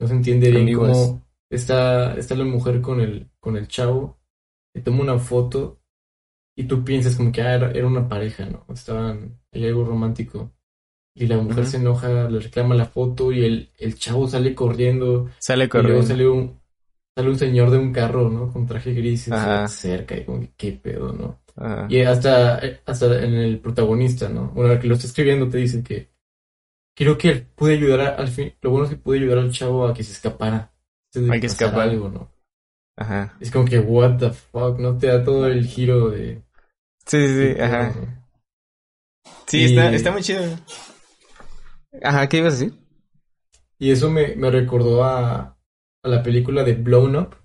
No 0.00 0.08
se 0.08 0.14
entiende 0.14 0.50
bien 0.50 0.62
Ambiguas. 0.62 0.90
cómo 0.90 1.22
está, 1.50 2.14
está 2.16 2.34
la 2.34 2.44
mujer 2.44 2.80
con 2.80 3.00
el, 3.00 3.30
con 3.40 3.56
el 3.56 3.68
chavo, 3.68 4.18
le 4.74 4.82
toma 4.82 5.02
una 5.02 5.18
foto 5.18 5.80
y 6.56 6.64
tú 6.64 6.84
piensas 6.84 7.16
como 7.16 7.32
que 7.32 7.42
ah, 7.42 7.54
era, 7.54 7.70
era 7.72 7.86
una 7.86 8.08
pareja, 8.08 8.46
¿no? 8.46 8.64
Estaban, 8.72 9.40
hay 9.52 9.66
algo 9.66 9.84
romántico. 9.84 10.52
Y 11.14 11.26
la 11.26 11.36
mujer 11.38 11.66
se 11.66 11.76
enoja, 11.76 12.28
le 12.30 12.40
reclama 12.40 12.74
la 12.74 12.86
foto 12.86 13.32
y 13.32 13.44
el, 13.44 13.70
el 13.78 13.96
chavo 13.98 14.26
sale 14.28 14.54
corriendo 14.54 15.28
Sale 15.38 15.68
y 15.72 15.80
luego 15.80 16.02
corriendo. 16.02 16.02
sale 16.02 16.28
un, 16.28 16.60
sale 17.14 17.28
un 17.30 17.38
señor 17.38 17.70
de 17.70 17.78
un 17.78 17.92
carro, 17.92 18.30
¿no? 18.30 18.50
Con 18.52 18.66
traje 18.66 18.94
gris 18.94 19.28
y 19.28 19.36
se 19.38 19.50
acerca 19.50 20.16
y 20.16 20.24
como 20.24 20.40
que 20.40 20.52
qué 20.56 20.72
pedo, 20.72 21.12
¿no? 21.12 21.42
Ajá. 21.56 21.86
Y 21.90 22.00
hasta, 22.00 22.60
hasta 22.86 23.22
en 23.24 23.34
el 23.34 23.60
protagonista, 23.60 24.28
¿no? 24.30 24.50
Bueno, 24.52 24.72
el 24.72 24.78
que 24.80 24.88
lo 24.88 24.94
está 24.94 25.06
escribiendo 25.06 25.48
te 25.48 25.58
dice 25.58 25.82
que 25.82 26.11
creo 26.94 27.16
que 27.18 27.28
él 27.30 27.46
pude 27.46 27.74
ayudar 27.74 28.00
a- 28.00 28.14
al 28.16 28.28
fin, 28.28 28.54
lo 28.60 28.70
bueno 28.70 28.84
es 28.86 28.90
que 28.90 28.96
pude 28.96 29.18
ayudar 29.18 29.38
al 29.38 29.52
chavo 29.52 29.86
a 29.86 29.94
que 29.94 30.02
se 30.04 30.12
escapara. 30.12 30.56
A 30.58 31.12
que 31.12 31.20
pasara 31.20 31.46
escapara. 31.46 31.82
algo, 31.84 32.08
¿no? 32.08 32.32
Ajá. 32.96 33.36
Es 33.40 33.50
como 33.50 33.64
que, 33.64 33.78
what 33.78 34.18
the 34.18 34.30
fuck, 34.30 34.78
¿no? 34.78 34.96
Te 34.98 35.06
da 35.08 35.22
todo 35.24 35.46
el 35.46 35.66
giro 35.66 36.10
de... 36.10 36.42
Sí, 37.06 37.26
sí, 37.26 37.54
sí, 37.54 37.60
ajá. 37.60 37.94
Sí, 39.46 39.58
Y- 39.62 39.64
está, 39.64 39.92
está 39.92 40.12
muy 40.12 40.22
chido. 40.22 40.42
Ajá, 42.02 42.28
¿qué 42.28 42.38
ibas 42.38 42.54
a 42.54 42.56
decir? 42.58 42.78
Y 43.78 43.90
eso 43.90 44.10
me, 44.10 44.36
me 44.36 44.50
recordó 44.50 45.04
a, 45.04 45.58
a 46.02 46.08
la 46.08 46.22
película 46.22 46.62
de 46.64 46.74
Blown 46.74 47.16
Up, 47.16 47.36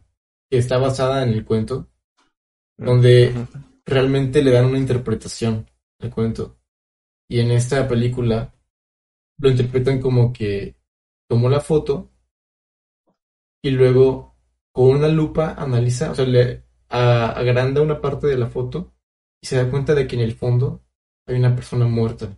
que 0.49 0.57
está 0.57 0.77
basada 0.77 1.23
en 1.23 1.29
el 1.29 1.43
cuento, 1.43 1.87
donde 2.77 3.29
Ujú. 3.35 3.47
realmente 3.85 4.43
le 4.43 4.51
dan 4.51 4.65
una 4.65 4.77
interpretación 4.77 5.69
al 5.99 6.11
cuento. 6.11 6.57
Y 7.29 7.39
en 7.39 7.51
esta 7.51 7.87
película 7.87 8.53
lo 9.39 9.49
interpretan 9.49 9.99
como 10.01 10.31
que 10.33 10.75
tomó 11.29 11.49
la 11.49 11.59
foto 11.59 12.11
y 13.63 13.71
luego 13.71 14.35
con 14.71 14.89
una 14.97 15.07
lupa 15.07 15.53
analiza, 15.57 16.11
o 16.11 16.15
sea, 16.15 16.25
le 16.25 16.63
a- 16.89 17.31
agranda 17.31 17.81
una 17.81 17.99
parte 17.99 18.27
de 18.27 18.37
la 18.37 18.47
foto 18.47 18.93
y 19.41 19.47
se 19.47 19.57
da 19.57 19.69
cuenta 19.69 19.93
de 19.93 20.07
que 20.07 20.15
en 20.15 20.21
el 20.21 20.33
fondo 20.33 20.83
hay 21.25 21.35
una 21.37 21.55
persona 21.55 21.85
muerta. 21.85 22.37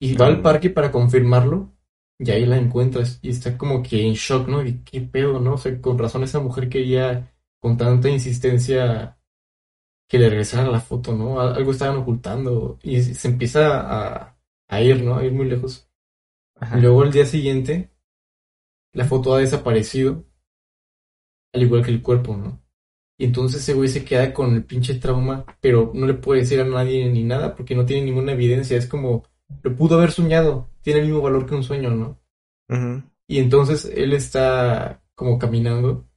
Y 0.00 0.14
va 0.16 0.26
al 0.26 0.38
Mm. 0.38 0.42
parque 0.42 0.70
para 0.70 0.90
confirmarlo 0.90 1.72
y 2.18 2.30
ahí 2.30 2.46
la 2.46 2.56
encuentras 2.56 3.18
y 3.22 3.30
está 3.30 3.56
como 3.58 3.82
que 3.82 4.02
en 4.06 4.14
shock, 4.14 4.48
¿no? 4.48 4.62
Y 4.64 4.78
qué 4.82 5.00
pedo, 5.02 5.40
¿no? 5.40 5.54
O 5.54 5.58
sea, 5.58 5.78
con 5.80 5.98
razón 5.98 6.22
esa 6.24 6.40
mujer 6.40 6.68
quería 6.68 7.32
con 7.60 7.76
tanta 7.76 8.08
insistencia 8.08 9.18
que 10.08 10.18
le 10.18 10.28
regresara 10.30 10.70
la 10.70 10.80
foto, 10.80 11.14
¿no? 11.14 11.40
Al- 11.40 11.54
Algo 11.56 11.72
estaban 11.72 11.98
ocultando 11.98 12.78
y 12.82 13.02
se 13.02 13.14
se 13.14 13.28
empieza 13.28 13.80
a, 13.80 14.36
a 14.70 14.80
ir, 14.80 15.02
¿no? 15.02 15.16
A 15.16 15.24
ir 15.24 15.32
muy 15.32 15.46
lejos. 15.46 15.90
Ajá. 16.54 16.78
Y 16.78 16.82
luego 16.82 17.02
al 17.02 17.12
día 17.12 17.26
siguiente, 17.26 17.90
la 18.92 19.04
foto 19.04 19.34
ha 19.34 19.40
desaparecido, 19.40 20.24
al 21.52 21.62
igual 21.62 21.84
que 21.84 21.90
el 21.90 22.02
cuerpo, 22.02 22.36
¿no? 22.36 22.62
Y 23.18 23.24
entonces 23.24 23.60
ese 23.60 23.74
güey 23.74 23.88
se 23.88 24.04
queda 24.04 24.32
con 24.32 24.54
el 24.54 24.64
pinche 24.64 24.94
trauma, 24.94 25.44
pero 25.60 25.90
no 25.94 26.06
le 26.06 26.14
puede 26.14 26.40
decir 26.40 26.60
a 26.60 26.64
nadie 26.64 27.06
ni 27.10 27.24
nada 27.24 27.54
porque 27.54 27.74
no 27.74 27.84
tiene 27.84 28.06
ninguna 28.06 28.32
evidencia. 28.32 28.78
Es 28.78 28.86
como, 28.86 29.24
lo 29.62 29.76
pudo 29.76 29.98
haber 29.98 30.12
soñado, 30.12 30.70
tiene 30.80 31.00
el 31.00 31.06
mismo 31.06 31.20
valor 31.20 31.44
que 31.44 31.54
un 31.54 31.62
sueño, 31.64 31.90
¿no? 31.90 32.18
Y 33.26 33.38
entonces 33.38 33.84
él 33.84 34.12
está 34.12 35.02
como 35.16 35.38
caminando 35.38 36.08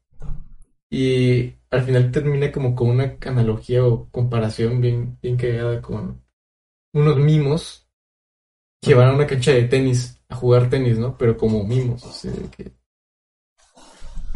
y 0.89 1.55
al 1.71 1.81
final 1.81 2.11
termina 2.11 2.51
como 2.51 2.75
con 2.75 2.91
una 2.91 3.17
analogía 3.25 3.83
o 3.83 4.07
comparación 4.11 4.79
bien, 4.79 5.17
bien 5.21 5.35
cagada 5.35 5.81
con 5.81 6.23
unos 6.93 7.17
mimos 7.17 7.82
a 8.91 9.13
una 9.13 9.27
cancha 9.27 9.51
de 9.51 9.63
tenis 9.63 10.21
a 10.29 10.35
jugar 10.35 10.69
tenis, 10.69 10.97
¿no? 10.97 11.17
Pero 11.17 11.37
como 11.37 11.63
mimos, 11.63 12.03
o 12.03 12.11
sea, 12.11 12.31
que 12.55 12.73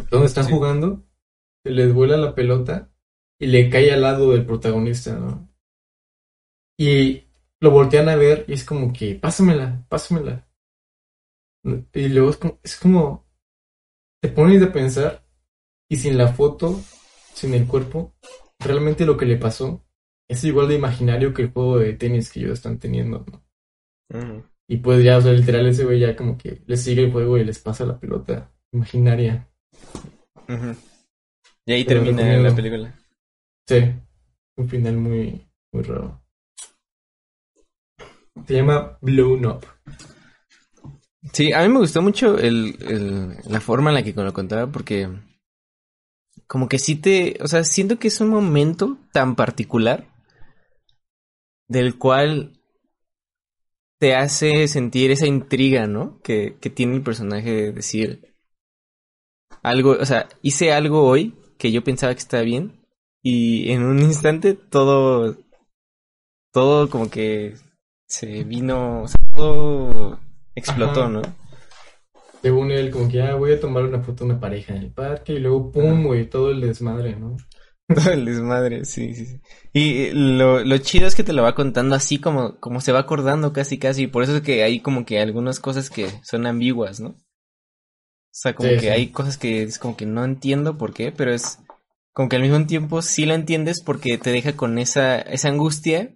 donde 0.10 0.28
están 0.28 0.46
Sí. 0.46 0.52
jugando, 0.52 1.04
se 1.64 1.72
les 1.72 1.94
vuela 1.94 2.18
la 2.18 2.34
pelota 2.36 2.92
y 3.40 3.48
le 3.48 3.70
cae 3.70 3.92
al 3.92 4.02
lado 4.02 4.32
del 4.32 4.46
protagonista, 4.46 5.18
¿no? 5.18 5.50
Y 6.80 7.24
lo 7.60 7.72
voltean 7.72 8.10
a 8.10 8.16
ver 8.16 8.46
y 8.48 8.54
es 8.54 8.64
como 8.64 8.94
que, 8.94 9.16
pásamela, 9.16 9.86
pásamela. 9.90 10.48
Y 11.94 12.08
luego 12.10 12.30
es 12.30 12.38
como, 12.38 12.60
es 12.64 12.76
como, 12.78 13.28
te 14.22 14.30
pones 14.30 14.62
a 14.64 14.72
pensar 14.72 15.28
y 15.90 15.98
sin 15.98 16.18
la 16.18 16.30
foto, 16.34 16.80
sin 17.34 17.54
el 17.54 17.68
cuerpo, 17.68 18.16
realmente 18.60 19.06
lo 19.06 19.18
que 19.18 19.26
le 19.26 19.38
pasó 19.38 19.84
es 20.30 20.44
igual 20.44 20.68
de 20.68 20.76
imaginario 20.76 21.34
que 21.34 21.44
el 21.44 21.52
juego 21.52 21.80
de 21.80 21.94
tenis 21.94 22.32
que 22.32 22.42
ellos 22.42 22.54
están 22.54 22.80
teniendo, 22.80 23.26
¿no? 23.32 23.47
Y 24.68 24.78
pues 24.78 25.04
ya, 25.04 25.18
o 25.18 25.22
sea, 25.22 25.34
literal 25.34 25.66
ese 25.68 25.86
güey 25.86 26.00
ya 26.00 26.16
como 26.16 26.38
que 26.38 26.62
les 26.68 26.84
sigue 26.84 27.04
el 27.06 27.12
juego 27.12 27.38
y 27.38 27.46
les 27.46 27.60
pasa 27.60 27.86
la 27.86 28.00
pelota 28.00 28.52
imaginaria. 28.72 29.48
Y 31.66 31.74
ahí 31.74 31.86
termina 31.86 32.38
la 32.38 32.56
película. 32.56 32.94
Sí, 33.68 33.76
un 34.58 34.70
final 34.70 34.98
muy, 34.98 35.48
muy 35.74 35.84
raro. 35.84 36.22
Se 38.46 38.54
llama 38.54 38.98
Blown 39.02 39.46
Up. 39.46 39.66
Sí, 41.34 41.52
a 41.52 41.62
mí 41.64 41.70
me 41.70 41.80
gustó 41.80 42.02
mucho 42.02 42.38
el, 42.38 42.78
el- 42.88 43.36
la 43.50 43.60
forma 43.60 43.90
en 43.90 43.96
la 43.96 44.04
que 44.04 44.14
lo 44.14 44.34
contaba 44.34 44.68
porque 44.72 45.10
como 46.48 46.70
que 46.70 46.80
sí 46.80 46.96
te, 46.96 47.38
o 47.42 47.48
sea, 47.48 47.64
siento 47.64 48.00
que 48.00 48.08
es 48.08 48.22
un 48.22 48.30
momento 48.30 48.98
tan 49.12 49.36
particular 49.36 50.08
del 51.68 51.98
cual 51.98 52.57
te 54.00 54.16
hace 54.16 54.68
sentir 54.68 55.12
esa 55.12 55.28
intriga, 55.28 55.88
¿no? 55.88 56.20
Que, 56.22 56.58
que 56.60 56.70
tiene 56.70 56.96
el 56.96 57.04
personaje 57.04 57.52
de 57.52 57.72
decir 57.72 58.36
algo, 59.64 59.98
o 60.00 60.06
sea, 60.06 60.28
hice 60.42 60.72
algo 60.72 61.04
hoy 61.04 61.34
que 61.58 61.72
yo 61.72 61.84
pensaba 61.84 62.14
que 62.14 62.20
estaba 62.20 62.44
bien 62.44 62.80
y 63.24 63.72
en 63.72 63.84
un 63.84 64.00
instante 64.00 64.54
todo, 64.54 65.38
todo 66.54 66.90
como 66.90 67.10
que 67.10 67.56
se 68.08 68.44
vino, 68.44 69.04
o 69.04 69.08
sea, 69.08 69.20
todo 69.36 70.20
explotó, 70.56 71.02
Ajá. 71.02 71.10
¿no? 71.10 71.22
Según 72.42 72.72
él, 72.72 72.92
como 72.92 73.10
que 73.10 73.18
ya 73.18 73.36
voy 73.36 73.52
a 73.52 73.60
tomar 73.60 73.84
una 73.84 74.00
foto 74.02 74.24
de 74.24 74.32
una 74.32 74.40
pareja 74.40 74.76
en 74.76 74.84
el 74.84 74.92
parque 74.92 75.34
y 75.34 75.40
luego 75.40 75.72
pum, 75.72 76.06
güey, 76.06 76.30
todo 76.30 76.52
el 76.52 76.62
desmadre, 76.62 77.16
¿no? 77.16 77.36
Todo 77.88 78.12
el 78.12 78.26
desmadre, 78.26 78.84
sí, 78.86 79.14
sí, 79.16 79.26
sí. 79.26 79.40
Y 79.72 80.12
lo, 80.12 80.64
lo 80.64 80.78
chido 80.80 81.08
es 81.08 81.16
que 81.16 81.24
te 81.24 81.32
lo 81.34 81.44
va 81.44 81.56
contando 81.56 81.96
así 81.96 82.20
como, 82.20 82.60
como 82.60 82.82
se 82.82 82.92
va 82.92 83.00
acordando 83.00 83.54
casi, 83.54 83.80
casi. 83.80 84.08
Por 84.08 84.24
eso 84.24 84.36
es 84.38 84.42
que 84.42 84.64
hay 84.64 84.82
como 84.82 85.06
que 85.06 85.20
algunas 85.22 85.60
cosas 85.62 85.90
que 85.90 86.10
son 86.24 86.46
ambiguas, 86.48 87.00
¿no? 87.00 87.10
O 87.10 87.16
sea, 88.32 88.56
como 88.56 88.70
Sí, 88.70 88.80
que 88.80 88.80
sí. 88.82 88.88
hay 88.92 89.08
cosas 89.12 89.38
que 89.38 89.64
es 89.64 89.80
como 89.80 89.98
que 89.98 90.06
no 90.06 90.24
entiendo 90.24 90.78
por 90.78 90.94
qué, 90.94 91.12
pero 91.12 91.34
es 91.34 91.60
como 92.14 92.30
que 92.30 92.36
al 92.36 92.42
mismo 92.42 92.66
tiempo 92.68 93.02
sí 93.02 93.26
la 93.26 93.36
entiendes 93.36 93.82
porque 93.84 94.18
te 94.18 94.32
deja 94.32 94.56
con 94.56 94.78
esa, 94.78 95.20
esa 95.20 95.50
angustia 95.50 96.14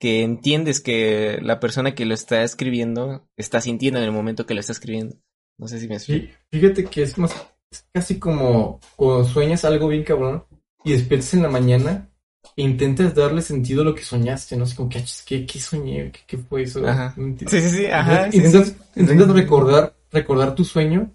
que 0.00 0.22
entiendes 0.22 0.80
que 0.80 1.38
la 1.42 1.60
persona 1.60 1.94
que 1.94 2.06
lo 2.06 2.14
está 2.14 2.42
escribiendo 2.42 3.28
está 3.36 3.60
sintiendo 3.60 3.98
en 4.00 4.06
el 4.06 4.12
momento 4.12 4.46
que 4.46 4.54
lo 4.54 4.60
está 4.60 4.72
escribiendo. 4.72 5.16
No 5.58 5.68
sé 5.68 5.80
si 5.80 5.88
me 5.88 5.96
explico. 5.96 6.26
Sí, 6.26 6.30
fíjate 6.50 6.84
que 6.84 7.02
es 7.02 7.18
más, 7.18 7.32
es 7.70 7.86
casi 7.92 8.18
como 8.18 8.80
cuando 8.96 9.24
sueñas 9.24 9.64
algo 9.64 9.88
bien 9.88 10.04
cabrón 10.04 10.44
y 10.84 10.92
despiertas 10.92 11.34
en 11.34 11.42
la 11.42 11.48
mañana 11.48 12.10
e 12.56 12.62
intentas 12.62 13.14
darle 13.14 13.42
sentido 13.42 13.82
a 13.82 13.84
lo 13.84 13.94
que 13.94 14.02
soñaste, 14.04 14.56
¿no? 14.56 14.64
Es 14.64 14.74
como 14.74 14.88
que, 14.88 14.98
"Ach, 14.98 15.24
¿qué, 15.26 15.46
qué 15.46 15.60
soñé? 15.60 16.12
¿Qué, 16.12 16.20
qué 16.26 16.38
fue 16.38 16.62
eso? 16.62 16.86
Ajá. 16.86 17.14
Sí, 17.16 17.46
sí, 17.48 17.70
sí, 17.70 17.86
ajá. 17.86 18.30
sí, 18.30 18.38
Intentas, 18.38 18.68
sí. 18.68 19.00
intentas 19.00 19.28
recordar, 19.30 19.94
recordar 20.12 20.54
tu 20.54 20.64
sueño, 20.64 21.12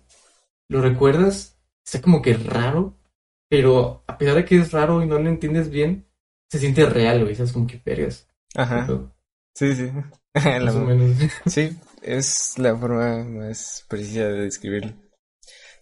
lo 0.69 0.81
recuerdas, 0.81 1.57
está 1.85 2.01
como 2.01 2.21
que 2.21 2.33
raro, 2.33 2.95
pero 3.49 4.03
a 4.07 4.17
pesar 4.17 4.35
de 4.35 4.45
que 4.45 4.57
es 4.57 4.71
raro 4.71 5.01
y 5.03 5.07
no 5.07 5.19
lo 5.19 5.29
entiendes 5.29 5.69
bien, 5.69 6.05
se 6.49 6.59
siente 6.59 6.85
real, 6.85 7.23
güey, 7.23 7.35
¿sabes? 7.35 7.51
Como 7.53 7.67
que 7.67 7.81
vergas. 7.85 8.27
Ajá. 8.55 8.87
Sí, 9.55 9.75
sí. 9.75 9.91
La- 10.33 10.59
Más 10.65 10.75
o 10.75 10.79
menos. 10.85 11.17
Sí, 11.45 11.77
es 12.01 12.57
la 12.57 12.75
forma 12.77 13.23
más 13.23 13.85
precisa 13.89 14.25
de 14.27 14.41
describirlo. 14.43 14.93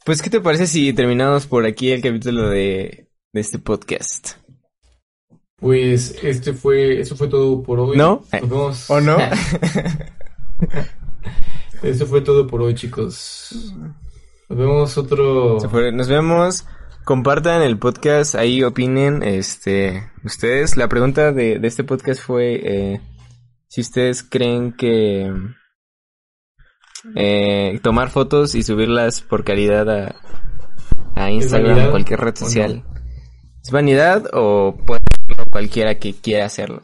Pues, 0.06 0.22
¿qué 0.22 0.30
te 0.30 0.42
parece 0.42 0.68
si 0.68 0.94
terminamos 0.94 1.48
por 1.48 1.66
aquí 1.66 1.92
el 1.92 2.02
capítulo 2.02 2.50
de, 2.50 3.07
de 3.38 3.42
este 3.42 3.60
podcast? 3.60 4.32
Pues 5.58 6.18
este 6.24 6.54
fue, 6.54 7.00
eso 7.00 7.16
fue 7.16 7.28
todo 7.28 7.62
por 7.62 7.80
hoy. 7.80 7.96
¿No? 7.96 8.24
Nos 8.32 8.50
vemos. 8.50 8.90
¿O 8.90 9.00
no? 9.00 9.16
Eso 11.84 12.08
fue 12.08 12.22
todo 12.22 12.48
por 12.48 12.64
hoy, 12.64 12.74
chicos. 12.74 13.76
Nos 14.50 14.58
vemos 14.58 14.98
otro. 14.98 15.60
Nos 15.94 16.08
vemos. 16.08 16.66
Compartan 17.06 17.62
el 17.62 17.78
podcast, 17.78 18.34
ahí 18.34 18.64
opinen, 18.64 19.22
este, 19.22 20.10
ustedes. 20.24 20.76
La 20.76 20.88
pregunta 20.90 21.32
de, 21.32 21.60
de 21.60 21.68
este 21.68 21.84
podcast 21.84 22.20
fue 22.20 22.56
eh, 22.56 23.02
si 23.68 23.82
ustedes 23.82 24.24
creen 24.24 24.74
que 24.74 25.32
eh, 27.16 27.80
tomar 27.84 28.10
fotos 28.10 28.56
y 28.56 28.64
subirlas 28.64 29.22
por 29.22 29.44
caridad 29.44 29.88
a, 29.90 30.16
a 31.14 31.30
Instagram 31.30 31.88
o 31.88 31.92
cualquier 31.92 32.20
red 32.20 32.34
o 32.42 32.46
no? 32.68 32.97
¿Es 33.68 33.72
vanidad 33.72 34.30
o 34.32 34.78
puede 34.86 35.02
hacerlo 35.12 35.44
cualquiera 35.52 36.00
que 36.00 36.14
quiera 36.14 36.46
hacerlo? 36.46 36.84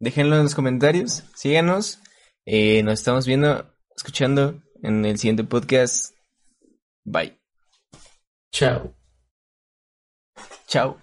Déjenlo 0.00 0.34
en 0.34 0.42
los 0.42 0.56
comentarios, 0.56 1.22
síganos. 1.36 2.00
eh, 2.44 2.82
nos 2.82 2.94
estamos 2.94 3.24
viendo, 3.24 3.72
escuchando 3.96 4.60
en 4.82 5.04
el 5.04 5.16
siguiente 5.16 5.44
podcast. 5.44 6.12
Bye. 7.04 7.38
Chao. 8.50 8.96
Chao. 10.66 10.98